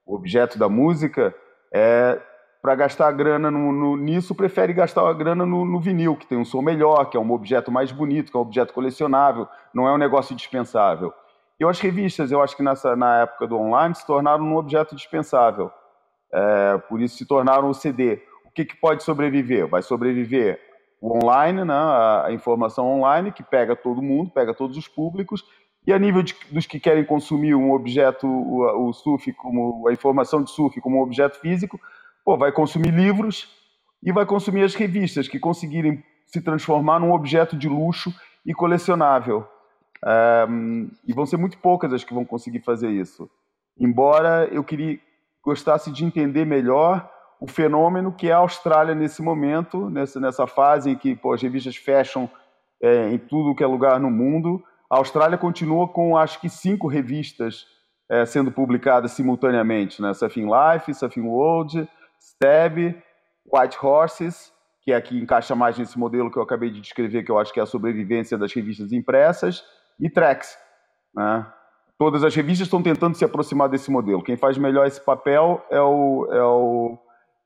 [0.06, 1.34] o objeto da música,
[1.72, 2.20] é
[2.62, 6.26] para gastar a grana no, no, nisso, prefere gastar a grana no, no, vinil, que
[6.26, 9.48] tem um som melhor, que é um objeto mais bonito, que é um objeto colecionável,
[9.72, 11.12] não é um negócio dispensável.
[11.58, 14.94] E as revistas, eu acho que nessa, na época do online, se tornaram um objeto
[14.94, 15.70] dispensável.
[16.32, 18.22] É, por isso se tornaram o CD.
[18.44, 19.66] O que, que pode sobreviver?
[19.66, 20.60] Vai sobreviver
[21.00, 25.44] o online, né, a, informação online, que pega todo mundo, pega todos os públicos,
[25.86, 29.92] e a nível de, dos que querem consumir um objeto, o, o surf, como a
[29.92, 31.80] informação de surf como um objeto físico,
[32.24, 33.48] pô, vai consumir livros
[34.02, 39.46] e vai consumir as revistas que conseguirem se transformar num objeto de luxo e colecionável.
[40.48, 43.28] Um, e vão ser muito poucas as que vão conseguir fazer isso.
[43.78, 44.98] Embora eu queria
[45.42, 47.10] gostasse de entender melhor
[47.40, 51.40] o fenômeno que é a Austrália nesse momento, nessa, nessa fase em que pô, as
[51.40, 52.30] revistas fecham
[52.82, 54.62] é, em tudo que é lugar no mundo.
[54.90, 57.66] A Austrália continua com, acho que, cinco revistas
[58.10, 60.12] é, sendo publicadas simultaneamente, né?
[60.12, 61.88] Surfing Life, Surfing World,
[62.18, 62.76] Stab,
[63.52, 67.30] White Horses, que é aqui encaixa mais nesse modelo que eu acabei de descrever, que
[67.30, 69.64] eu acho que é a sobrevivência das revistas impressas,
[69.98, 70.58] e Trex.
[71.14, 71.46] Né?
[71.98, 74.22] Todas as revistas estão tentando se aproximar desse modelo.
[74.22, 76.98] Quem faz melhor esse papel é, o, é, o,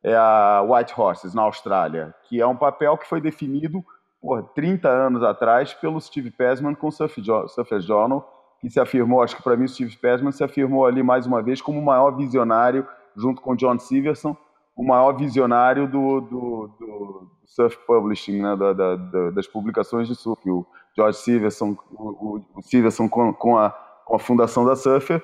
[0.04, 3.82] é a White Horses, na Austrália, que é um papel que foi definido
[4.20, 8.30] por 30 anos atrás pelo Steve Passman com o Surfer Journal,
[8.60, 11.42] que se afirmou, acho que para mim o Steve Passman se afirmou ali mais uma
[11.42, 12.86] vez como o maior visionário,
[13.16, 14.36] junto com John Severson,
[14.76, 20.14] o maior visionário do, do, do surf publishing, né, da, da, da, das publicações de
[20.14, 20.50] surf.
[20.50, 23.70] O George Severson, o, o Severson com, com, a,
[24.04, 25.22] com a fundação da Surfer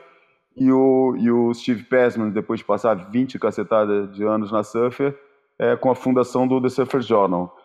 [0.57, 5.19] e o, e o Steve Passman, depois de passar 20 cacetadas de anos na Surfer,
[5.59, 7.57] é, com a fundação do The Surfer Journal.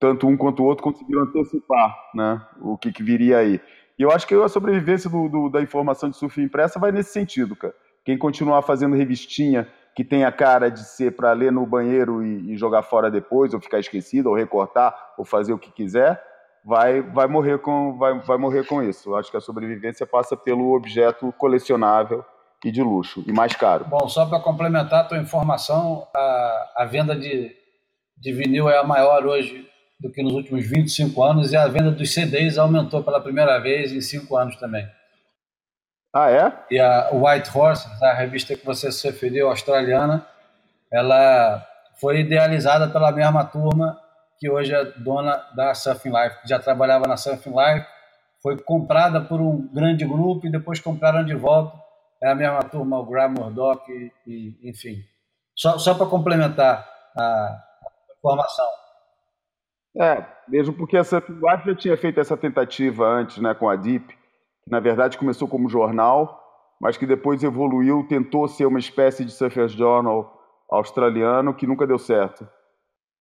[0.00, 3.60] Tanto um quanto o outro conseguiram antecipar né, o que, que viria aí.
[3.98, 7.12] E eu acho que a sobrevivência do, do, da informação de surf impressa vai nesse
[7.12, 7.74] sentido, cara.
[8.04, 12.52] Quem continuar fazendo revistinha que tem a cara de ser para ler no banheiro e,
[12.52, 16.22] e, jogar fora depois, ou ficar esquecido, ou recortar, ou fazer o que quiser,
[16.64, 19.10] vai, vai, morrer, com, vai, vai morrer com isso.
[19.10, 22.24] Eu acho que a sobrevivência passa pelo objeto colecionável
[22.64, 23.84] e de luxo, e mais caro.
[23.84, 27.54] Bom, só para complementar a tua informação, a, a venda de,
[28.16, 29.66] de vinil é a maior hoje
[30.00, 33.92] do que nos últimos 25 anos, e a venda dos CDs aumentou pela primeira vez
[33.92, 34.88] em 5 anos também.
[36.14, 36.52] Ah, é?
[36.70, 40.26] E a White Horse, a revista que você se referiu, australiana,
[40.92, 41.64] ela
[42.00, 43.98] foi idealizada pela mesma turma
[44.38, 47.86] que hoje é dona da Surfing Life, que já trabalhava na Surfing Life,
[48.42, 51.76] foi comprada por um grande grupo e depois compraram de volta.
[52.22, 54.96] É a mesma turma, o Graham Murdoch, e, e, enfim.
[55.56, 57.58] Só, só para complementar a
[58.16, 58.66] informação.
[60.00, 63.74] É, mesmo porque a Surfing Life já tinha feito essa tentativa antes, né, com a
[63.74, 66.40] Deep, que na verdade começou como jornal,
[66.80, 70.32] mas que depois evoluiu, tentou ser uma espécie de Surfers Journal
[70.70, 72.46] australiano, que nunca deu certo.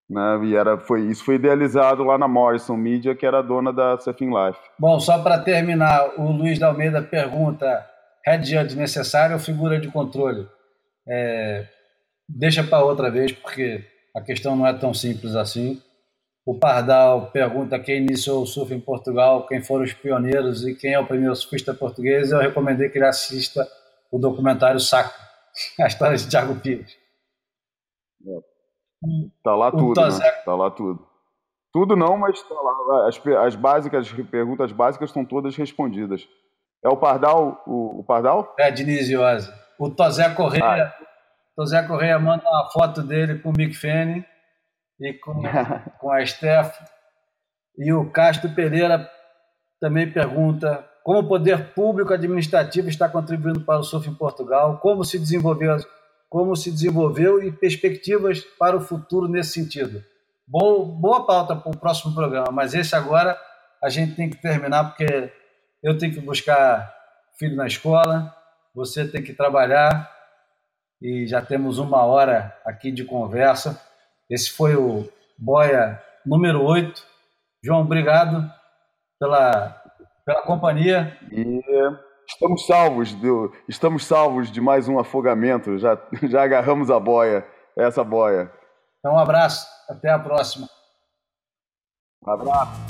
[0.10, 0.46] Né?
[0.46, 4.30] E era, foi, isso foi idealizado lá na Morrison Media, que era dona da Surfing
[4.30, 4.60] Life.
[4.80, 7.86] Bom, só para terminar, o Luiz da Almeida pergunta:
[8.26, 10.48] head judge necessário ou figura de controle?
[11.08, 11.66] É,
[12.28, 13.84] deixa para outra vez, porque
[14.16, 15.82] a questão não é tão simples assim.
[16.46, 20.94] O Pardal pergunta quem iniciou o surf em Portugal, quem foram os pioneiros e quem
[20.94, 22.32] é o primeiro surfista português.
[22.32, 23.68] Eu recomendei que ele assista
[24.10, 25.14] o documentário Saco,
[25.82, 26.96] a história de Thiago Pires.
[29.44, 30.32] Tá lá tudo, né?
[30.46, 31.08] Tá lá tudo.
[31.72, 33.08] Tudo não, mas tá lá.
[33.08, 36.28] As, as básicas, as perguntas básicas estão todas respondidas.
[36.84, 37.64] É o Pardal?
[37.68, 38.56] O, o Pardal?
[38.60, 39.52] É, Diniz Ozzy.
[39.80, 41.06] O Tozé Correia, ah.
[41.56, 44.26] Tozé Correia manda uma foto dele com o Mick Fanning
[45.00, 45.42] e com,
[46.00, 46.76] com a Steph.
[47.78, 49.08] E o Castro Pereira
[49.80, 55.06] também pergunta como o poder público administrativo está contribuindo para o surf em Portugal, como
[55.06, 55.78] se desenvolveu,
[56.30, 60.04] como se desenvolveu e perspectivas para o futuro nesse sentido.
[60.46, 63.38] Boa, boa pauta para o próximo programa, mas esse agora
[63.84, 65.32] a gente tem que terminar porque
[65.84, 66.94] eu tenho que buscar
[67.38, 68.34] filho na escola,
[68.74, 70.12] você tem que trabalhar
[71.02, 73.80] e já temos uma hora aqui de conversa.
[74.30, 75.08] Esse foi o
[75.38, 77.04] Boia número 8.
[77.64, 78.52] João, obrigado
[79.20, 79.70] pela,
[80.26, 81.18] pela companhia.
[81.32, 81.62] E
[82.28, 83.28] estamos salvos, de,
[83.68, 85.78] estamos salvos de mais um afogamento.
[85.78, 87.48] Já, já agarramos a boia,
[87.78, 88.52] essa boia.
[89.00, 89.68] Então, um abraço.
[89.90, 90.68] Até a próxima.
[92.26, 92.87] Um abraço.